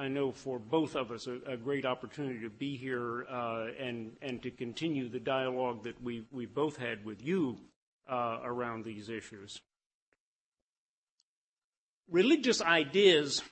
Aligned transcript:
I 0.00 0.08
know 0.08 0.32
for 0.32 0.58
both 0.58 0.96
of 0.96 1.10
us, 1.10 1.26
a, 1.26 1.52
a 1.52 1.56
great 1.58 1.84
opportunity 1.84 2.40
to 2.40 2.48
be 2.48 2.74
here 2.74 3.26
uh, 3.30 3.66
and 3.78 4.16
and 4.22 4.42
to 4.42 4.50
continue 4.50 5.10
the 5.10 5.20
dialogue 5.20 5.84
that 5.84 6.02
we 6.02 6.24
we 6.32 6.46
both 6.46 6.78
had 6.78 7.04
with 7.04 7.22
you 7.22 7.58
uh, 8.10 8.38
around 8.42 8.86
these 8.86 9.10
issues. 9.10 9.60
Religious 12.10 12.62
ideas 12.62 13.42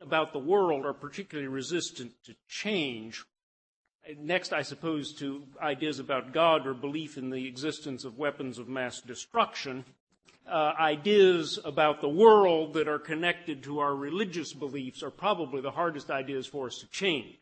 about 0.00 0.32
the 0.32 0.40
world 0.40 0.84
are 0.84 0.92
particularly 0.92 1.48
resistant 1.48 2.10
to 2.24 2.34
change. 2.48 3.24
Next, 4.18 4.52
I 4.52 4.62
suppose, 4.62 5.14
to 5.20 5.44
ideas 5.62 6.00
about 6.00 6.32
God 6.32 6.66
or 6.66 6.74
belief 6.74 7.16
in 7.16 7.30
the 7.30 7.46
existence 7.46 8.04
of 8.04 8.18
weapons 8.18 8.58
of 8.58 8.66
mass 8.68 9.00
destruction 9.00 9.84
uh, 10.46 10.72
ideas 10.78 11.58
about 11.64 12.00
the 12.00 12.08
world 12.08 12.74
that 12.74 12.88
are 12.88 12.98
connected 12.98 13.62
to 13.62 13.78
our 13.78 13.94
religious 13.94 14.52
beliefs 14.52 15.02
are 15.02 15.10
probably 15.10 15.60
the 15.60 15.70
hardest 15.70 16.10
ideas 16.10 16.46
for 16.46 16.66
us 16.66 16.78
to 16.78 16.86
change. 16.88 17.38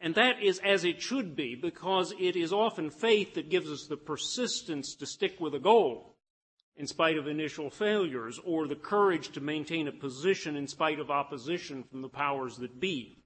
And 0.00 0.14
that 0.14 0.42
is 0.42 0.58
as 0.58 0.84
it 0.84 1.00
should 1.00 1.36
be 1.36 1.54
because 1.54 2.12
it 2.18 2.36
is 2.36 2.52
often 2.52 2.90
faith 2.90 3.34
that 3.34 3.50
gives 3.50 3.70
us 3.70 3.86
the 3.86 3.96
persistence 3.96 4.94
to 4.96 5.06
stick 5.06 5.40
with 5.40 5.54
a 5.54 5.58
goal 5.58 6.16
in 6.76 6.86
spite 6.86 7.16
of 7.16 7.26
initial 7.26 7.70
failures 7.70 8.38
or 8.44 8.66
the 8.66 8.74
courage 8.76 9.30
to 9.30 9.40
maintain 9.40 9.88
a 9.88 9.92
position 9.92 10.56
in 10.56 10.66
spite 10.66 11.00
of 11.00 11.10
opposition 11.10 11.82
from 11.84 12.02
the 12.02 12.08
powers 12.08 12.58
that 12.58 12.78
be. 12.78 13.22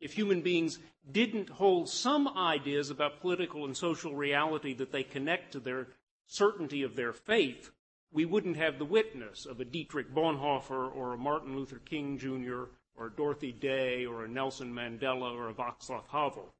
If 0.00 0.12
human 0.12 0.40
beings 0.40 0.78
didn't 1.10 1.50
hold 1.50 1.88
some 1.88 2.28
ideas 2.28 2.88
about 2.90 3.20
political 3.20 3.64
and 3.64 3.76
social 3.76 4.14
reality 4.14 4.72
that 4.74 4.92
they 4.92 5.02
connect 5.02 5.52
to 5.52 5.60
their 5.60 5.88
certainty 6.26 6.82
of 6.82 6.96
their 6.96 7.12
faith, 7.12 7.70
we 8.12 8.24
wouldn't 8.24 8.56
have 8.56 8.78
the 8.78 8.84
witness 8.84 9.46
of 9.46 9.60
a 9.60 9.64
Dietrich 9.64 10.14
Bonhoeffer 10.14 10.94
or 10.94 11.12
a 11.12 11.18
Martin 11.18 11.56
Luther 11.56 11.80
King 11.84 12.18
Jr. 12.18 12.64
or 12.96 13.06
a 13.06 13.16
Dorothy 13.16 13.52
Day 13.52 14.06
or 14.06 14.24
a 14.24 14.28
Nelson 14.28 14.72
Mandela 14.72 15.32
or 15.32 15.48
a 15.48 15.54
Václav 15.54 16.04
Havel. 16.10 16.54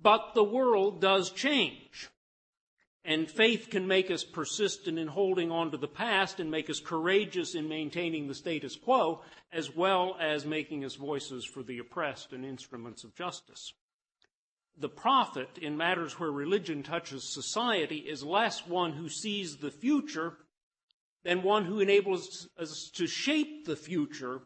But 0.00 0.32
the 0.34 0.44
world 0.44 1.00
does 1.00 1.30
change. 1.30 2.08
And 3.04 3.30
faith 3.30 3.68
can 3.70 3.86
make 3.86 4.10
us 4.10 4.22
persistent 4.22 4.98
in 4.98 5.08
holding 5.08 5.50
on 5.50 5.70
to 5.70 5.78
the 5.78 5.88
past 5.88 6.40
and 6.40 6.50
make 6.50 6.68
us 6.68 6.78
courageous 6.78 7.54
in 7.54 7.68
maintaining 7.68 8.28
the 8.28 8.34
status 8.34 8.76
quo, 8.76 9.22
as 9.50 9.74
well 9.74 10.16
as 10.20 10.44
making 10.44 10.84
us 10.84 10.94
voices 10.94 11.44
for 11.44 11.62
the 11.62 11.78
oppressed 11.78 12.32
and 12.32 12.44
instruments 12.44 13.04
of 13.04 13.14
justice 13.14 13.72
the 14.80 14.88
prophet 14.88 15.58
in 15.60 15.76
matters 15.76 16.18
where 16.18 16.30
religion 16.30 16.82
touches 16.82 17.32
society 17.32 17.96
is 17.96 18.22
less 18.22 18.66
one 18.66 18.92
who 18.92 19.08
sees 19.08 19.56
the 19.56 19.70
future 19.70 20.34
than 21.24 21.42
one 21.42 21.64
who 21.64 21.80
enables 21.80 22.48
us 22.58 22.90
to 22.94 23.06
shape 23.06 23.66
the 23.66 23.76
future 23.76 24.42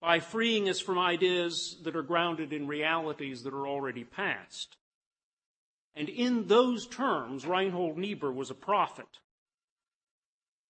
by 0.00 0.20
freeing 0.20 0.68
us 0.68 0.80
from 0.80 0.98
ideas 0.98 1.80
that 1.84 1.96
are 1.96 2.02
grounded 2.02 2.52
in 2.52 2.66
realities 2.66 3.42
that 3.42 3.54
are 3.54 3.66
already 3.66 4.04
past. 4.04 4.76
And 5.94 6.08
in 6.08 6.48
those 6.48 6.86
terms, 6.86 7.46
Reinhold 7.46 7.96
Niebuhr 7.96 8.32
was 8.32 8.50
a 8.50 8.54
prophet. 8.54 9.06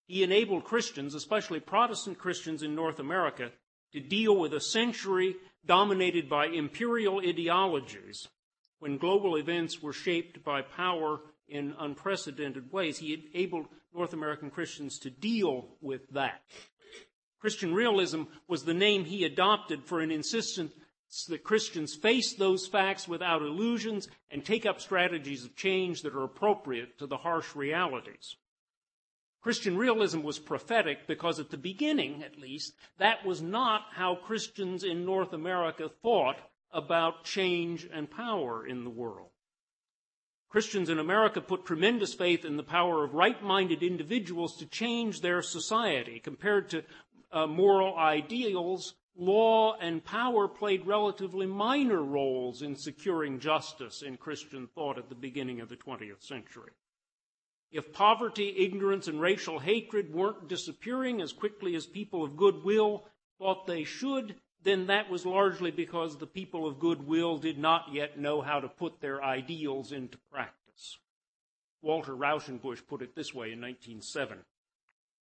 He 0.06 0.22
enabled 0.22 0.64
Christians, 0.64 1.14
especially 1.14 1.60
Protestant 1.60 2.18
Christians 2.18 2.62
in 2.62 2.74
North 2.74 2.98
America, 2.98 3.50
to 3.92 4.00
deal 4.00 4.36
with 4.36 4.52
a 4.52 4.60
century 4.60 5.36
dominated 5.64 6.28
by 6.28 6.46
imperial 6.46 7.20
ideologies 7.20 8.28
when 8.84 8.98
global 8.98 9.36
events 9.36 9.82
were 9.82 9.94
shaped 9.94 10.44
by 10.44 10.60
power 10.60 11.18
in 11.48 11.74
unprecedented 11.78 12.70
ways. 12.70 12.98
He 12.98 13.14
enabled 13.14 13.64
North 13.94 14.12
American 14.12 14.50
Christians 14.50 14.98
to 14.98 15.10
deal 15.10 15.68
with 15.80 16.02
that. 16.10 16.42
Christian 17.40 17.72
realism 17.72 18.24
was 18.46 18.64
the 18.64 18.74
name 18.74 19.06
he 19.06 19.24
adopted 19.24 19.84
for 19.84 20.02
an 20.02 20.10
insistence 20.10 20.74
that 21.28 21.42
Christians 21.42 21.94
face 21.94 22.34
those 22.34 22.66
facts 22.66 23.08
without 23.08 23.40
illusions 23.40 24.06
and 24.30 24.44
take 24.44 24.66
up 24.66 24.82
strategies 24.82 25.46
of 25.46 25.56
change 25.56 26.02
that 26.02 26.14
are 26.14 26.24
appropriate 26.24 26.98
to 26.98 27.06
the 27.06 27.16
harsh 27.16 27.56
realities. 27.56 28.36
Christian 29.40 29.78
realism 29.78 30.20
was 30.20 30.38
prophetic 30.38 31.06
because 31.06 31.40
at 31.40 31.48
the 31.48 31.56
beginning, 31.56 32.22
at 32.22 32.38
least, 32.38 32.74
that 32.98 33.24
was 33.24 33.40
not 33.40 33.86
how 33.94 34.16
Christians 34.16 34.84
in 34.84 35.06
North 35.06 35.32
America 35.32 35.88
thought 36.02 36.36
about 36.74 37.24
change 37.24 37.88
and 37.90 38.10
power 38.10 38.66
in 38.66 38.84
the 38.84 38.90
world. 38.90 39.30
Christians 40.50 40.90
in 40.90 40.98
America 40.98 41.40
put 41.40 41.64
tremendous 41.64 42.14
faith 42.14 42.44
in 42.44 42.56
the 42.56 42.62
power 42.62 43.02
of 43.02 43.14
right 43.14 43.42
minded 43.42 43.82
individuals 43.82 44.56
to 44.58 44.66
change 44.66 45.20
their 45.20 45.42
society. 45.42 46.20
Compared 46.20 46.70
to 46.70 46.84
uh, 47.32 47.46
moral 47.46 47.96
ideals, 47.96 48.94
law 49.16 49.76
and 49.80 50.04
power 50.04 50.46
played 50.46 50.86
relatively 50.86 51.46
minor 51.46 52.02
roles 52.02 52.62
in 52.62 52.76
securing 52.76 53.40
justice 53.40 54.02
in 54.02 54.16
Christian 54.16 54.68
thought 54.74 54.98
at 54.98 55.08
the 55.08 55.14
beginning 55.14 55.60
of 55.60 55.68
the 55.68 55.76
20th 55.76 56.22
century. 56.22 56.70
If 57.72 57.92
poverty, 57.92 58.54
ignorance, 58.56 59.08
and 59.08 59.20
racial 59.20 59.58
hatred 59.58 60.14
weren't 60.14 60.48
disappearing 60.48 61.20
as 61.20 61.32
quickly 61.32 61.74
as 61.74 61.86
people 61.86 62.22
of 62.22 62.36
goodwill 62.36 63.04
thought 63.38 63.66
they 63.66 63.82
should, 63.82 64.36
then 64.64 64.86
that 64.86 65.10
was 65.10 65.26
largely 65.26 65.70
because 65.70 66.16
the 66.16 66.26
people 66.26 66.66
of 66.66 66.78
goodwill 66.78 67.38
did 67.38 67.58
not 67.58 67.92
yet 67.92 68.18
know 68.18 68.40
how 68.40 68.60
to 68.60 68.68
put 68.68 69.00
their 69.00 69.22
ideals 69.22 69.92
into 69.92 70.18
practice. 70.32 70.98
Walter 71.82 72.16
Rauschenbusch 72.16 72.86
put 72.88 73.02
it 73.02 73.14
this 73.14 73.34
way 73.34 73.52
in 73.52 73.60
1907. 73.60 74.38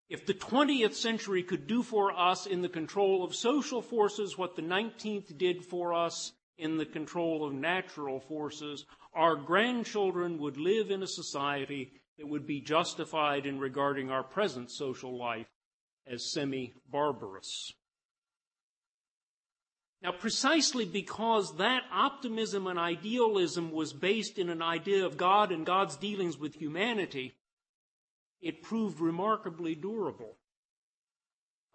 If 0.09 0.27
the 0.27 0.35
20th 0.35 0.95
century 0.95 1.43
could 1.43 1.67
do 1.67 1.83
for 1.83 2.13
us 2.13 2.47
in 2.47 2.63
the 2.63 2.69
control 2.69 3.25
of 3.25 3.35
social 3.35 3.83
forces 3.83 4.39
what 4.39 4.55
the 4.55 4.63
19th 4.63 5.37
did 5.37 5.65
for 5.65 5.93
us 5.93 6.33
in 6.59 6.77
the 6.77 6.87
control 6.87 7.45
of 7.45 7.53
natural 7.53 8.21
forces, 8.21 8.85
our 9.15 9.35
grandchildren 9.35 10.39
would 10.39 10.57
live 10.57 10.91
in 10.91 11.03
a 11.03 11.07
society 11.07 11.93
that 12.19 12.29
would 12.29 12.47
be 12.47 12.61
justified 12.61 13.47
in 13.47 13.59
regarding 13.59 14.11
our 14.11 14.23
present 14.23 14.71
social 14.71 15.19
life 15.19 15.49
as 16.07 16.31
semi 16.31 16.73
barbarous. 16.91 17.73
Now, 20.03 20.11
precisely 20.11 20.85
because 20.85 21.57
that 21.59 21.83
optimism 21.93 22.67
and 22.67 22.79
idealism 22.79 23.71
was 23.71 23.93
based 23.93 24.37
in 24.37 24.49
an 24.49 24.61
idea 24.61 25.07
of 25.07 25.17
God 25.17 25.53
and 25.53 25.65
God's 25.65 25.97
dealings 25.97 26.37
with 26.37 26.57
humanity, 26.57 27.35
it 28.41 28.63
proved 28.63 28.99
remarkably 28.99 29.77
durable. 29.77 30.37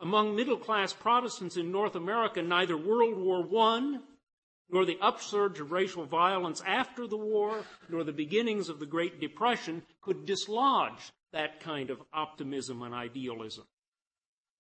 Among 0.02 0.36
middle 0.36 0.58
class 0.58 0.92
Protestants 0.92 1.56
in 1.56 1.72
North 1.72 1.96
America, 1.96 2.42
neither 2.42 2.78
World 2.78 3.18
War 3.18 3.48
I, 3.72 4.00
nor 4.70 4.86
the 4.86 5.00
upsurge 5.02 5.62
of 5.62 5.72
racial 5.72 6.06
violence 6.06 6.62
after 6.68 7.08
the 7.08 7.18
war, 7.18 7.64
nor 7.88 8.04
the 8.04 8.12
beginnings 8.12 8.68
of 8.68 8.80
the 8.80 8.86
Great 8.86 9.22
Depression 9.22 9.82
could 10.02 10.26
dislodge 10.26 11.14
that 11.32 11.62
kind 11.62 11.90
of 11.90 12.02
optimism 12.12 12.82
and 12.82 12.94
idealism. 12.94 13.66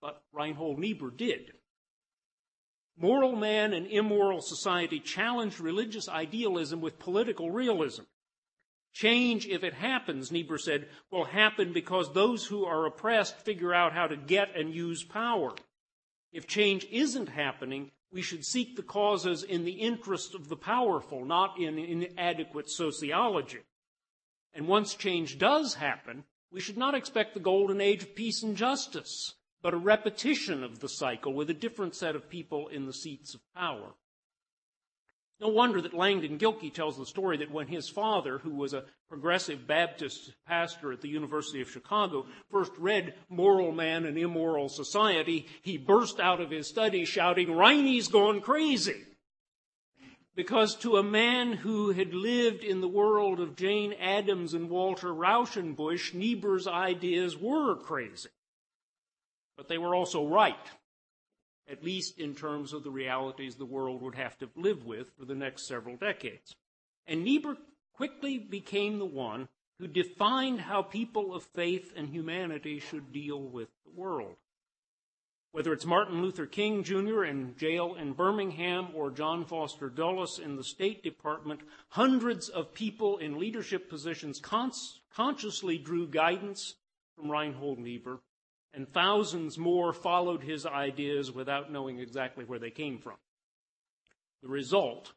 But 0.01 0.23
Reinhold 0.31 0.79
Niebuhr 0.79 1.11
did. 1.11 1.51
Moral 2.99 3.35
man 3.35 3.73
and 3.73 3.85
immoral 3.85 4.41
society 4.41 4.99
challenged 4.99 5.59
religious 5.59 6.09
idealism 6.09 6.81
with 6.81 6.97
political 6.97 7.51
realism. 7.51 8.03
Change, 8.91 9.45
if 9.45 9.63
it 9.63 9.75
happens, 9.75 10.31
Niebuhr 10.31 10.57
said, 10.57 10.89
will 11.11 11.25
happen 11.25 11.73
because 11.73 12.11
those 12.11 12.47
who 12.47 12.65
are 12.65 12.87
oppressed 12.87 13.37
figure 13.37 13.71
out 13.71 13.93
how 13.93 14.07
to 14.07 14.17
get 14.17 14.55
and 14.55 14.73
use 14.73 15.03
power. 15.03 15.53
If 16.31 16.47
change 16.47 16.87
isn't 16.89 17.29
happening, 17.29 17.91
we 18.11 18.23
should 18.23 18.43
seek 18.43 18.75
the 18.75 18.81
causes 18.81 19.43
in 19.43 19.65
the 19.65 19.73
interest 19.73 20.33
of 20.33 20.49
the 20.49 20.55
powerful, 20.55 21.23
not 21.23 21.59
in 21.59 21.77
inadequate 21.77 22.71
sociology. 22.71 23.59
And 24.55 24.67
once 24.67 24.95
change 24.95 25.37
does 25.37 25.75
happen, 25.75 26.23
we 26.51 26.61
should 26.61 26.77
not 26.77 26.95
expect 26.95 27.35
the 27.35 27.39
golden 27.39 27.79
age 27.79 28.01
of 28.01 28.15
peace 28.15 28.41
and 28.41 28.57
justice 28.57 29.35
but 29.67 29.73
a 29.73 29.77
repetition 29.77 30.63
of 30.63 30.79
the 30.79 30.87
cycle 30.87 31.33
with 31.33 31.49
a 31.49 31.53
different 31.53 31.93
set 31.93 32.15
of 32.15 32.29
people 32.29 32.69
in 32.69 32.85
the 32.85 32.93
seats 32.93 33.33
of 33.33 33.41
power. 33.53 33.95
No 35.41 35.49
wonder 35.49 35.81
that 35.81 35.93
Langdon 35.93 36.39
Gilkey 36.39 36.73
tells 36.73 36.97
the 36.97 37.05
story 37.05 37.35
that 37.35 37.51
when 37.51 37.67
his 37.67 37.89
father, 37.89 38.37
who 38.37 38.51
was 38.51 38.71
a 38.71 38.85
progressive 39.09 39.67
Baptist 39.67 40.31
pastor 40.47 40.93
at 40.93 41.01
the 41.01 41.09
University 41.09 41.59
of 41.59 41.69
Chicago, 41.69 42.27
first 42.49 42.71
read 42.77 43.15
Moral 43.27 43.73
Man 43.73 44.05
and 44.05 44.17
Immoral 44.17 44.69
Society, 44.69 45.47
he 45.61 45.77
burst 45.77 46.21
out 46.21 46.39
of 46.39 46.49
his 46.49 46.69
study 46.69 47.03
shouting, 47.03 47.53
Reine's 47.53 48.07
gone 48.07 48.39
crazy. 48.39 49.03
Because 50.33 50.77
to 50.77 50.95
a 50.95 51.03
man 51.03 51.51
who 51.51 51.91
had 51.91 52.13
lived 52.13 52.63
in 52.63 52.79
the 52.79 52.87
world 52.87 53.41
of 53.41 53.57
Jane 53.57 53.91
Addams 53.99 54.53
and 54.53 54.69
Walter 54.69 55.13
Rauschenbusch, 55.13 56.13
Niebuhr's 56.13 56.67
ideas 56.67 57.35
were 57.37 57.75
crazy. 57.75 58.29
But 59.57 59.67
they 59.67 59.79
were 59.79 59.95
also 59.95 60.25
right, 60.25 60.55
at 61.69 61.83
least 61.83 62.19
in 62.19 62.35
terms 62.35 62.73
of 62.73 62.83
the 62.83 62.91
realities 62.91 63.55
the 63.55 63.65
world 63.65 64.01
would 64.01 64.15
have 64.15 64.37
to 64.37 64.49
live 64.55 64.85
with 64.85 65.11
for 65.17 65.25
the 65.25 65.35
next 65.35 65.67
several 65.67 65.97
decades. 65.97 66.55
And 67.07 67.23
Niebuhr 67.23 67.57
quickly 67.93 68.37
became 68.37 68.99
the 68.99 69.05
one 69.05 69.49
who 69.79 69.87
defined 69.87 70.61
how 70.61 70.81
people 70.81 71.33
of 71.33 71.43
faith 71.43 71.93
and 71.95 72.09
humanity 72.09 72.79
should 72.79 73.11
deal 73.11 73.41
with 73.41 73.69
the 73.83 73.91
world. 73.99 74.35
Whether 75.51 75.73
it's 75.73 75.85
Martin 75.85 76.21
Luther 76.21 76.45
King 76.45 76.83
Jr. 76.83 77.23
in 77.23 77.55
jail 77.57 77.95
in 77.95 78.13
Birmingham 78.13 78.89
or 78.93 79.09
John 79.09 79.45
Foster 79.45 79.89
Dulles 79.89 80.39
in 80.39 80.55
the 80.55 80.63
State 80.63 81.03
Department, 81.03 81.61
hundreds 81.89 82.49
of 82.49 82.73
people 82.73 83.17
in 83.17 83.39
leadership 83.39 83.89
positions 83.89 84.39
cons- 84.39 84.99
consciously 85.11 85.77
drew 85.77 86.07
guidance 86.07 86.75
from 87.15 87.31
Reinhold 87.31 87.79
Niebuhr, 87.79 88.19
and 88.77 88.87
thousands 88.93 89.57
more 89.57 89.91
followed 89.91 90.43
his 90.43 90.63
ideas 90.63 91.31
without 91.31 91.71
knowing 91.71 91.99
exactly 91.99 92.45
where 92.45 92.59
they 92.59 92.69
came 92.69 92.99
from. 92.99 93.15
The 94.43 94.49
result, 94.49 95.13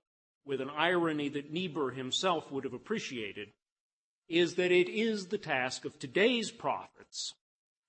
with 0.46 0.62
an 0.62 0.70
irony 0.70 1.28
that 1.28 1.52
Niebuhr 1.52 1.90
himself 1.90 2.50
would 2.50 2.64
have 2.64 2.72
appreciated, 2.72 3.50
is 4.30 4.54
that 4.54 4.72
it 4.72 4.88
is 4.88 5.26
the 5.26 5.36
task 5.36 5.84
of 5.84 5.98
today's 5.98 6.50
prophets 6.50 7.34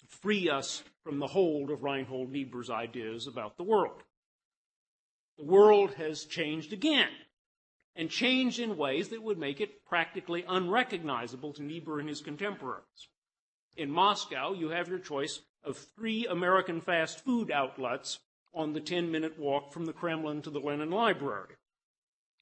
to 0.01 0.07
free 0.07 0.49
us 0.49 0.83
from 1.05 1.19
the 1.19 1.27
hold 1.27 1.71
of 1.71 1.83
Reinhold 1.83 2.31
Niebuhr's 2.31 2.69
ideas 2.69 3.25
about 3.25 3.55
the 3.55 3.63
world. 3.63 4.03
The 5.37 5.45
world 5.45 5.93
has 5.93 6.25
changed 6.25 6.73
again, 6.73 7.11
and 7.95 8.09
changed 8.09 8.59
in 8.59 8.75
ways 8.75 9.07
that 9.07 9.23
would 9.23 9.37
make 9.37 9.61
it 9.61 9.85
practically 9.85 10.43
unrecognizable 10.49 11.53
to 11.53 11.63
Niebuhr 11.63 12.01
and 12.01 12.09
his 12.09 12.19
contemporaries. 12.19 13.07
In 13.77 13.89
Moscow, 13.89 14.51
you 14.51 14.67
have 14.67 14.89
your 14.89 14.99
choice 14.99 15.39
of 15.63 15.77
three 15.95 16.25
American 16.27 16.81
fast 16.81 17.23
food 17.23 17.51
outlets 17.51 18.19
on 18.53 18.73
the 18.73 18.81
10 18.81 19.11
minute 19.11 19.39
walk 19.39 19.71
from 19.71 19.85
the 19.85 19.93
Kremlin 19.93 20.41
to 20.41 20.49
the 20.49 20.59
Lenin 20.59 20.91
Library. 20.91 21.55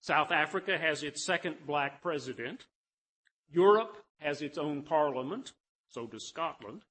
South 0.01 0.31
Africa 0.31 0.77
has 0.77 1.03
its 1.03 1.25
second 1.25 1.57
black 1.65 2.01
president. 2.01 2.65
Europe 3.51 3.97
has 4.19 4.41
its 4.41 4.57
own 4.57 4.83
parliament. 4.83 5.51
So 5.89 6.05
does 6.05 6.27
Scotland. 6.27 6.81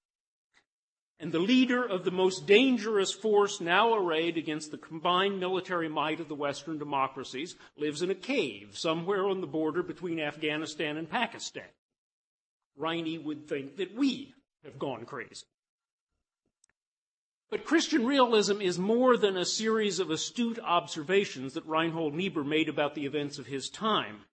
And 1.21 1.33
the 1.33 1.41
leader 1.41 1.85
of 1.85 2.05
the 2.05 2.13
most 2.13 2.47
dangerous 2.47 3.13
force 3.13 3.61
now 3.61 3.95
arrayed 3.95 4.37
against 4.37 4.71
the 4.71 4.79
combined 4.79 5.41
military 5.41 5.89
might 5.89 6.21
of 6.21 6.29
the 6.29 6.35
Western 6.35 6.79
democracies 6.79 7.57
lives 7.77 8.03
in 8.03 8.11
a 8.11 8.15
cave 8.15 8.79
somewhere 8.79 9.27
on 9.27 9.41
the 9.41 9.47
border 9.47 9.83
between 9.83 10.21
Afghanistan 10.21 10.97
and 10.97 11.11
Pakistan. 11.11 11.65
Riney 12.77 13.19
would 13.19 13.49
think 13.49 13.77
that 13.77 13.97
we 13.97 14.33
have 14.65 14.79
gone 14.79 15.05
crazy. 15.05 15.47
But 17.50 17.65
Christian 17.65 18.05
realism 18.05 18.61
is 18.61 18.79
more 18.79 19.17
than 19.17 19.37
a 19.37 19.45
series 19.45 20.00
of 20.00 20.11
astute 20.11 20.59
observations 20.59 21.55
that 21.55 21.67
Reinhold 21.67 22.15
Niebuhr 22.15 22.45
made 22.45 22.69
about 22.69 22.95
the 22.95 23.06
events 23.06 23.39
of 23.39 23.47
his 23.47 23.71
time. 23.71 24.27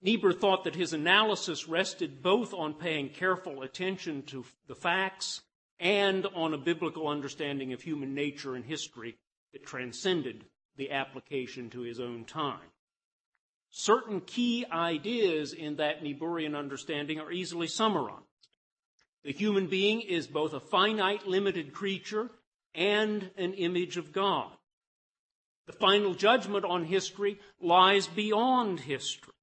Niebuhr 0.00 0.32
thought 0.32 0.64
that 0.64 0.74
his 0.74 0.94
analysis 0.94 1.68
rested 1.68 2.22
both 2.22 2.54
on 2.54 2.72
paying 2.72 3.10
careful 3.10 3.62
attention 3.62 4.22
to 4.22 4.46
the 4.66 4.74
facts 4.74 5.42
and 5.78 6.24
on 6.34 6.54
a 6.54 6.58
biblical 6.58 7.08
understanding 7.08 7.74
of 7.74 7.82
human 7.82 8.14
nature 8.14 8.54
and 8.54 8.64
history 8.64 9.18
that 9.52 9.66
transcended 9.66 10.46
the 10.76 10.92
application 10.92 11.68
to 11.70 11.82
his 11.82 12.00
own 12.00 12.24
time. 12.24 12.70
Certain 13.68 14.22
key 14.22 14.64
ideas 14.72 15.52
in 15.52 15.76
that 15.76 16.02
Niebuhrian 16.02 16.56
understanding 16.56 17.20
are 17.20 17.30
easily 17.30 17.66
summarized. 17.66 18.24
The 19.24 19.32
human 19.32 19.66
being 19.66 20.00
is 20.00 20.26
both 20.26 20.52
a 20.54 20.60
finite, 20.60 21.26
limited 21.26 21.72
creature 21.72 22.30
and 22.74 23.30
an 23.36 23.54
image 23.54 23.96
of 23.96 24.12
God. 24.12 24.50
The 25.66 25.72
final 25.72 26.14
judgment 26.14 26.64
on 26.64 26.84
history 26.84 27.38
lies 27.60 28.06
beyond 28.06 28.80
history 28.80 29.34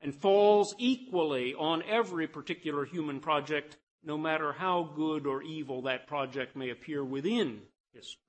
and 0.00 0.14
falls 0.14 0.74
equally 0.78 1.54
on 1.54 1.82
every 1.82 2.28
particular 2.28 2.84
human 2.84 3.20
project, 3.20 3.76
no 4.04 4.16
matter 4.16 4.52
how 4.52 4.90
good 4.94 5.26
or 5.26 5.42
evil 5.42 5.82
that 5.82 6.06
project 6.06 6.56
may 6.56 6.70
appear 6.70 7.04
within 7.04 7.62
history. 7.92 8.22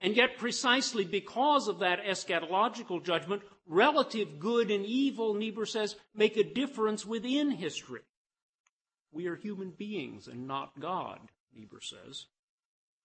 And 0.00 0.16
yet, 0.16 0.38
precisely 0.38 1.04
because 1.04 1.68
of 1.68 1.80
that 1.80 2.04
eschatological 2.04 3.04
judgment, 3.04 3.42
relative 3.66 4.38
good 4.38 4.70
and 4.70 4.84
evil, 4.84 5.34
Niebuhr 5.34 5.66
says, 5.66 5.96
make 6.14 6.36
a 6.36 6.44
difference 6.44 7.06
within 7.06 7.50
history. 7.50 8.00
We 9.12 9.26
are 9.26 9.36
human 9.36 9.70
beings 9.70 10.28
and 10.28 10.46
not 10.46 10.78
God, 10.78 11.20
Niebuhr 11.54 11.80
says. 11.80 12.26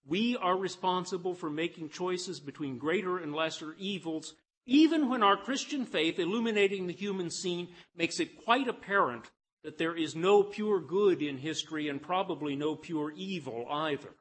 We 0.06 0.36
are 0.36 0.56
responsible 0.56 1.34
for 1.34 1.48
making 1.48 1.88
choices 1.88 2.40
between 2.40 2.78
greater 2.78 3.18
and 3.18 3.34
lesser 3.34 3.74
evils, 3.78 4.34
even 4.66 5.08
when 5.08 5.22
our 5.22 5.36
Christian 5.36 5.86
faith, 5.86 6.18
illuminating 6.18 6.86
the 6.86 6.92
human 6.92 7.30
scene, 7.30 7.68
makes 7.96 8.20
it 8.20 8.44
quite 8.44 8.68
apparent 8.68 9.30
that 9.62 9.78
there 9.78 9.96
is 9.96 10.14
no 10.14 10.42
pure 10.42 10.80
good 10.80 11.22
in 11.22 11.38
history 11.38 11.88
and 11.88 12.02
probably 12.02 12.54
no 12.54 12.76
pure 12.76 13.12
evil 13.16 13.66
either. 13.70 14.14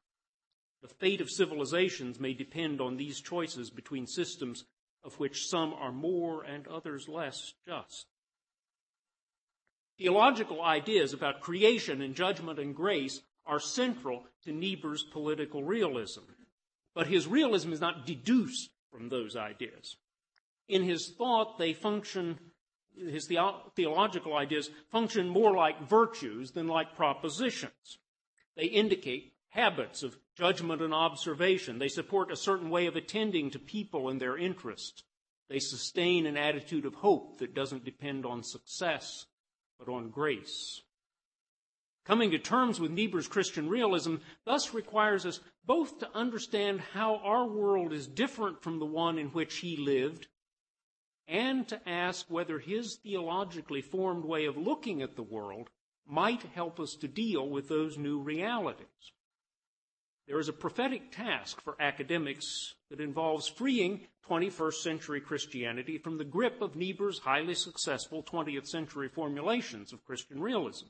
The 0.81 0.87
fate 0.87 1.21
of 1.21 1.29
civilizations 1.29 2.19
may 2.19 2.33
depend 2.33 2.81
on 2.81 2.97
these 2.97 3.21
choices 3.21 3.69
between 3.69 4.07
systems 4.07 4.63
of 5.03 5.19
which 5.19 5.47
some 5.47 5.73
are 5.73 5.91
more 5.91 6.43
and 6.43 6.67
others 6.67 7.09
less 7.09 7.53
just. 7.67 8.07
Theological 10.03 10.61
ideas 10.61 11.13
about 11.13 11.39
creation 11.39 12.01
and 12.01 12.13
judgment 12.13 12.59
and 12.59 12.75
grace 12.75 13.21
are 13.45 13.57
central 13.57 14.25
to 14.43 14.51
Niebuhr's 14.51 15.01
political 15.01 15.63
realism. 15.63 16.23
But 16.93 17.07
his 17.07 17.25
realism 17.25 17.71
is 17.71 17.79
not 17.79 18.05
deduced 18.05 18.69
from 18.91 19.07
those 19.07 19.37
ideas. 19.37 19.95
In 20.67 20.83
his 20.83 21.13
thought, 21.17 21.57
they 21.57 21.71
function, 21.71 22.37
his 22.97 23.27
theological 23.27 24.35
ideas 24.35 24.69
function 24.91 25.29
more 25.29 25.55
like 25.55 25.87
virtues 25.87 26.51
than 26.51 26.67
like 26.67 26.97
propositions. 26.97 27.99
They 28.57 28.65
indicate 28.65 29.31
habits 29.51 30.03
of 30.03 30.17
judgment 30.37 30.81
and 30.81 30.93
observation. 30.93 31.79
They 31.79 31.87
support 31.87 32.29
a 32.29 32.35
certain 32.35 32.69
way 32.69 32.87
of 32.87 32.97
attending 32.97 33.51
to 33.51 33.57
people 33.57 34.09
and 34.09 34.19
their 34.19 34.37
interests. 34.37 35.03
They 35.47 35.59
sustain 35.59 36.25
an 36.25 36.35
attitude 36.35 36.85
of 36.85 36.95
hope 36.95 37.37
that 37.37 37.55
doesn't 37.55 37.85
depend 37.85 38.25
on 38.25 38.43
success 38.43 39.27
but 39.79 39.91
on 39.91 40.09
grace. 40.09 40.81
Coming 42.05 42.31
to 42.31 42.39
terms 42.39 42.79
with 42.79 42.91
Niebuhr's 42.91 43.27
Christian 43.27 43.69
realism 43.69 44.15
thus 44.45 44.73
requires 44.73 45.25
us 45.25 45.39
both 45.65 45.99
to 45.99 46.13
understand 46.13 46.81
how 46.81 47.17
our 47.17 47.45
world 47.45 47.93
is 47.93 48.07
different 48.07 48.61
from 48.61 48.79
the 48.79 48.85
one 48.85 49.17
in 49.17 49.27
which 49.27 49.57
he 49.57 49.77
lived 49.77 50.27
and 51.27 51.67
to 51.69 51.89
ask 51.89 52.25
whether 52.29 52.59
his 52.59 52.97
theologically 52.97 53.81
formed 53.81 54.25
way 54.25 54.45
of 54.45 54.57
looking 54.57 55.01
at 55.01 55.15
the 55.15 55.23
world 55.23 55.69
might 56.05 56.43
help 56.53 56.79
us 56.79 56.95
to 56.95 57.07
deal 57.07 57.49
with 57.49 57.69
those 57.69 57.97
new 57.97 58.19
realities. 58.19 59.13
There 60.27 60.39
is 60.39 60.47
a 60.47 60.53
prophetic 60.53 61.11
task 61.11 61.59
for 61.61 61.75
academics 61.81 62.75
that 62.89 63.01
involves 63.01 63.47
freeing 63.47 64.07
21st 64.29 64.75
century 64.75 65.19
Christianity 65.19 65.97
from 65.97 66.17
the 66.17 66.23
grip 66.23 66.61
of 66.61 66.75
Niebuhr's 66.75 67.19
highly 67.19 67.55
successful 67.55 68.23
20th 68.23 68.67
century 68.67 69.09
formulations 69.09 69.91
of 69.91 70.05
Christian 70.05 70.41
realism. 70.41 70.87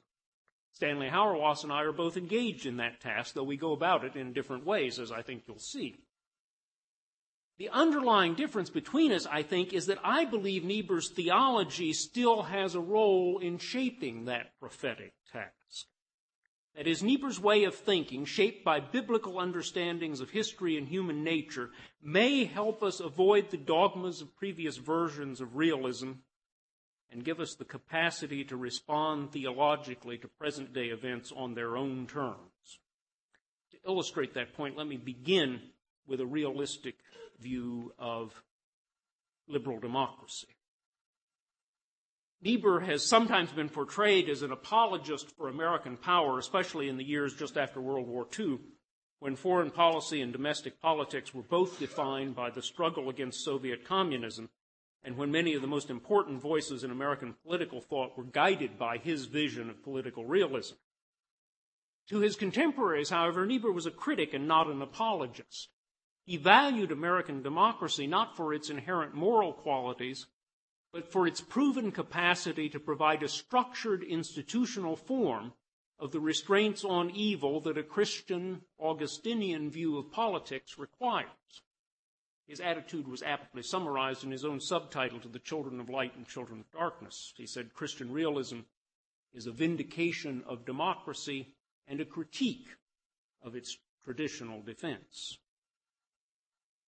Stanley 0.74 1.08
Hauerwas 1.08 1.64
and 1.64 1.72
I 1.72 1.82
are 1.82 1.92
both 1.92 2.18
engaged 2.18 2.66
in 2.66 2.78
that 2.78 3.00
task, 3.00 3.34
though 3.34 3.44
we 3.44 3.58
go 3.58 3.74
about 3.74 4.04
it 4.04 4.16
in 4.16 4.34
different 4.34 4.66
ways, 4.66 5.00
as 5.00 5.12
I 5.12 5.22
think 5.24 5.44
you'll 5.48 5.60
see. 5.60 5.98
The 7.58 7.70
underlying 7.70 8.34
difference 8.34 8.70
between 8.70 9.12
us, 9.12 9.28
I 9.28 9.44
think, 9.44 9.74
is 9.74 9.86
that 9.86 10.00
I 10.04 10.26
believe 10.26 10.64
Niebuhr's 10.64 11.10
theology 11.10 11.94
still 11.94 12.44
has 12.44 12.74
a 12.74 12.82
role 12.82 13.40
in 13.40 13.60
shaping 13.60 14.26
that 14.26 14.60
prophetic 14.60 15.14
task. 15.32 15.88
That 16.76 16.88
is, 16.88 17.04
Niebuhr's 17.04 17.40
way 17.40 17.66
of 17.66 17.76
thinking, 17.76 18.26
shaped 18.26 18.64
by 18.64 18.80
biblical 18.80 19.38
understandings 19.38 20.22
of 20.22 20.32
history 20.32 20.76
and 20.78 20.88
human 20.88 21.24
nature, 21.24 21.70
may 22.02 22.46
help 22.46 22.82
us 22.82 23.00
avoid 23.00 23.52
the 23.52 23.58
dogmas 23.58 24.22
of 24.22 24.36
previous 24.36 24.78
versions 24.78 25.40
of 25.40 25.56
realism 25.56 26.14
and 27.12 27.24
give 27.24 27.40
us 27.40 27.54
the 27.54 27.66
capacity 27.66 28.44
to 28.46 28.58
respond 28.58 29.32
theologically 29.32 30.18
to 30.18 30.28
present 30.28 30.74
day 30.74 30.88
events 30.88 31.32
on 31.36 31.54
their 31.54 31.78
own 31.78 32.08
terms. 32.08 32.80
To 33.72 33.78
illustrate 33.88 34.34
that 34.34 34.54
point, 34.54 34.76
let 34.76 34.88
me 34.88 34.98
begin 34.98 35.62
with 36.08 36.22
a 36.22 36.26
realistic 36.26 36.96
view 37.40 37.94
of 38.00 38.44
liberal 39.48 39.80
democracy. 39.80 40.48
Niebuhr 42.44 42.82
has 42.82 43.06
sometimes 43.06 43.54
been 43.54 43.70
portrayed 43.70 44.28
as 44.28 44.42
an 44.42 44.52
apologist 44.52 45.32
for 45.38 45.48
American 45.48 45.96
power, 45.96 46.38
especially 46.38 46.90
in 46.90 46.98
the 46.98 47.04
years 47.06 47.34
just 47.34 47.58
after 47.58 47.80
World 47.80 48.06
War 48.06 48.28
II, 48.38 48.60
when 49.20 49.38
foreign 49.38 49.72
policy 49.72 50.20
and 50.20 50.34
domestic 50.34 50.82
politics 50.82 51.34
were 51.34 51.42
both 51.42 51.80
defined 51.80 52.36
by 52.36 52.50
the 52.50 52.62
struggle 52.62 53.08
against 53.08 53.46
Soviet 53.46 53.86
communism, 53.86 54.50
and 55.06 55.16
when 55.16 55.32
many 55.32 55.54
of 55.54 55.62
the 55.62 55.70
most 55.70 55.90
important 55.90 56.42
voices 56.42 56.84
in 56.84 56.92
American 56.92 57.34
political 57.46 57.80
thought 57.80 58.18
were 58.18 58.26
guided 58.26 58.78
by 58.78 58.98
his 58.98 59.24
vision 59.24 59.70
of 59.70 59.82
political 59.82 60.26
realism. 60.26 60.76
To 62.10 62.20
his 62.20 62.36
contemporaries, 62.36 63.10
however, 63.10 63.46
Niebuhr 63.46 63.72
was 63.72 63.86
a 63.86 63.92
critic 63.92 64.34
and 64.34 64.50
not 64.50 64.68
an 64.68 64.82
apologist. 64.82 65.70
He 66.26 66.36
valued 66.36 66.92
American 66.92 67.42
democracy 67.42 68.06
not 68.06 68.36
for 68.36 68.54
its 68.54 68.70
inherent 68.70 69.14
moral 69.14 69.54
qualities, 69.54 70.26
but 70.94 71.12
for 71.12 71.28
its 71.28 71.42
proven 71.42 71.92
capacity 71.92 72.70
to 72.70 72.80
provide 72.80 73.24
a 73.24 73.28
structured 73.28 74.04
institutional 74.04 74.96
form 74.96 75.52
of 76.00 76.12
the 76.12 76.20
restraints 76.20 76.86
on 76.86 77.10
evil 77.10 77.60
that 77.62 77.78
a 77.78 77.84
Christian 77.84 78.62
Augustinian 78.80 79.72
view 79.72 79.98
of 79.98 80.12
politics 80.12 80.78
requires. 80.78 81.28
His 82.48 82.60
attitude 82.60 83.08
was 83.08 83.24
aptly 83.24 83.64
summarized 83.64 84.24
in 84.24 84.32
his 84.32 84.46
own 84.46 84.60
subtitle 84.60 85.20
to 85.22 85.30
The 85.30 85.40
Children 85.40 85.80
of 85.80 85.90
Light 85.90 86.16
and 86.16 86.28
Children 86.28 86.60
of 86.60 86.72
Darkness. 86.72 87.34
He 87.38 87.48
said 87.48 87.74
Christian 87.74 88.12
realism 88.12 88.60
is 89.34 89.48
a 89.48 89.52
vindication 89.52 90.44
of 90.46 90.66
democracy 90.66 91.56
and 91.88 92.00
a 92.00 92.06
critique 92.06 92.68
of 93.42 93.56
its 93.56 93.78
traditional 94.04 94.62
defense. 94.62 95.40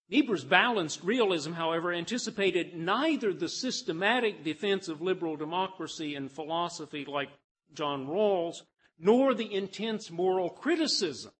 Niebuhr's 0.09 0.43
balanced 0.43 1.03
realism, 1.03 1.53
however, 1.53 1.91
anticipated 1.91 2.75
neither 2.75 3.33
the 3.33 3.49
systematic 3.49 4.43
defense 4.43 4.87
of 4.87 5.01
liberal 5.01 5.35
democracy 5.35 6.13
and 6.15 6.31
philosophy 6.31 7.05
like 7.05 7.29
John 7.73 8.07
Rawls, 8.07 8.61
nor 8.99 9.33
the 9.33 9.51
intense 9.51 10.11
moral 10.11 10.49
criticism 10.49 11.31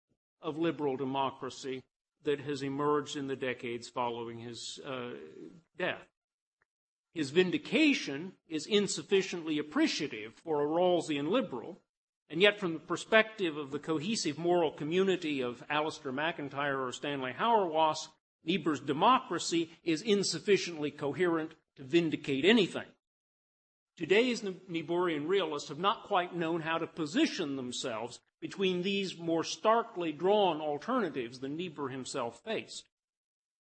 of 0.41 0.57
liberal 0.57 0.98
democracy 0.98 1.84
that 2.24 2.39
has 2.41 2.63
emerged 2.63 3.15
in 3.15 3.27
the 3.27 3.36
decades 3.36 3.88
following 3.88 4.39
his 4.39 4.79
uh, 4.86 5.12
death. 5.77 6.07
His 7.13 7.29
vindication 7.29 8.34
is 8.50 8.65
insufficiently 8.65 9.60
appreciative 9.60 10.34
for 10.43 10.62
a 10.62 10.67
Rawlsian 10.67 11.29
liberal, 11.29 11.79
and 12.29 12.41
yet 12.41 12.60
from 12.60 12.74
the 12.74 12.79
perspective 12.79 13.57
of 13.57 13.72
the 13.72 13.79
cohesive 13.79 14.38
moral 14.38 14.72
community 14.72 15.41
of 15.41 15.63
Alasdair 15.69 16.13
MacIntyre 16.13 16.84
or 16.84 16.91
Stanley 16.91 17.31
Hauerwas, 17.31 18.07
Niebuhr's 18.45 18.79
democracy 18.79 19.69
is 19.83 20.01
insufficiently 20.01 20.91
coherent 20.91 21.53
to 21.77 21.83
vindicate 21.83 22.45
anything. 22.45 22.85
Today's 23.97 24.41
Niebuhrian 24.41 25.27
realists 25.27 25.69
have 25.69 25.79
not 25.79 26.03
quite 26.03 26.35
known 26.35 26.61
how 26.61 26.77
to 26.77 26.87
position 26.87 27.55
themselves 27.55 28.19
between 28.41 28.81
these 28.81 29.17
more 29.17 29.43
starkly 29.43 30.11
drawn 30.11 30.59
alternatives 30.59 31.39
than 31.39 31.55
Niebuhr 31.55 31.89
himself 31.89 32.41
faced. 32.43 32.83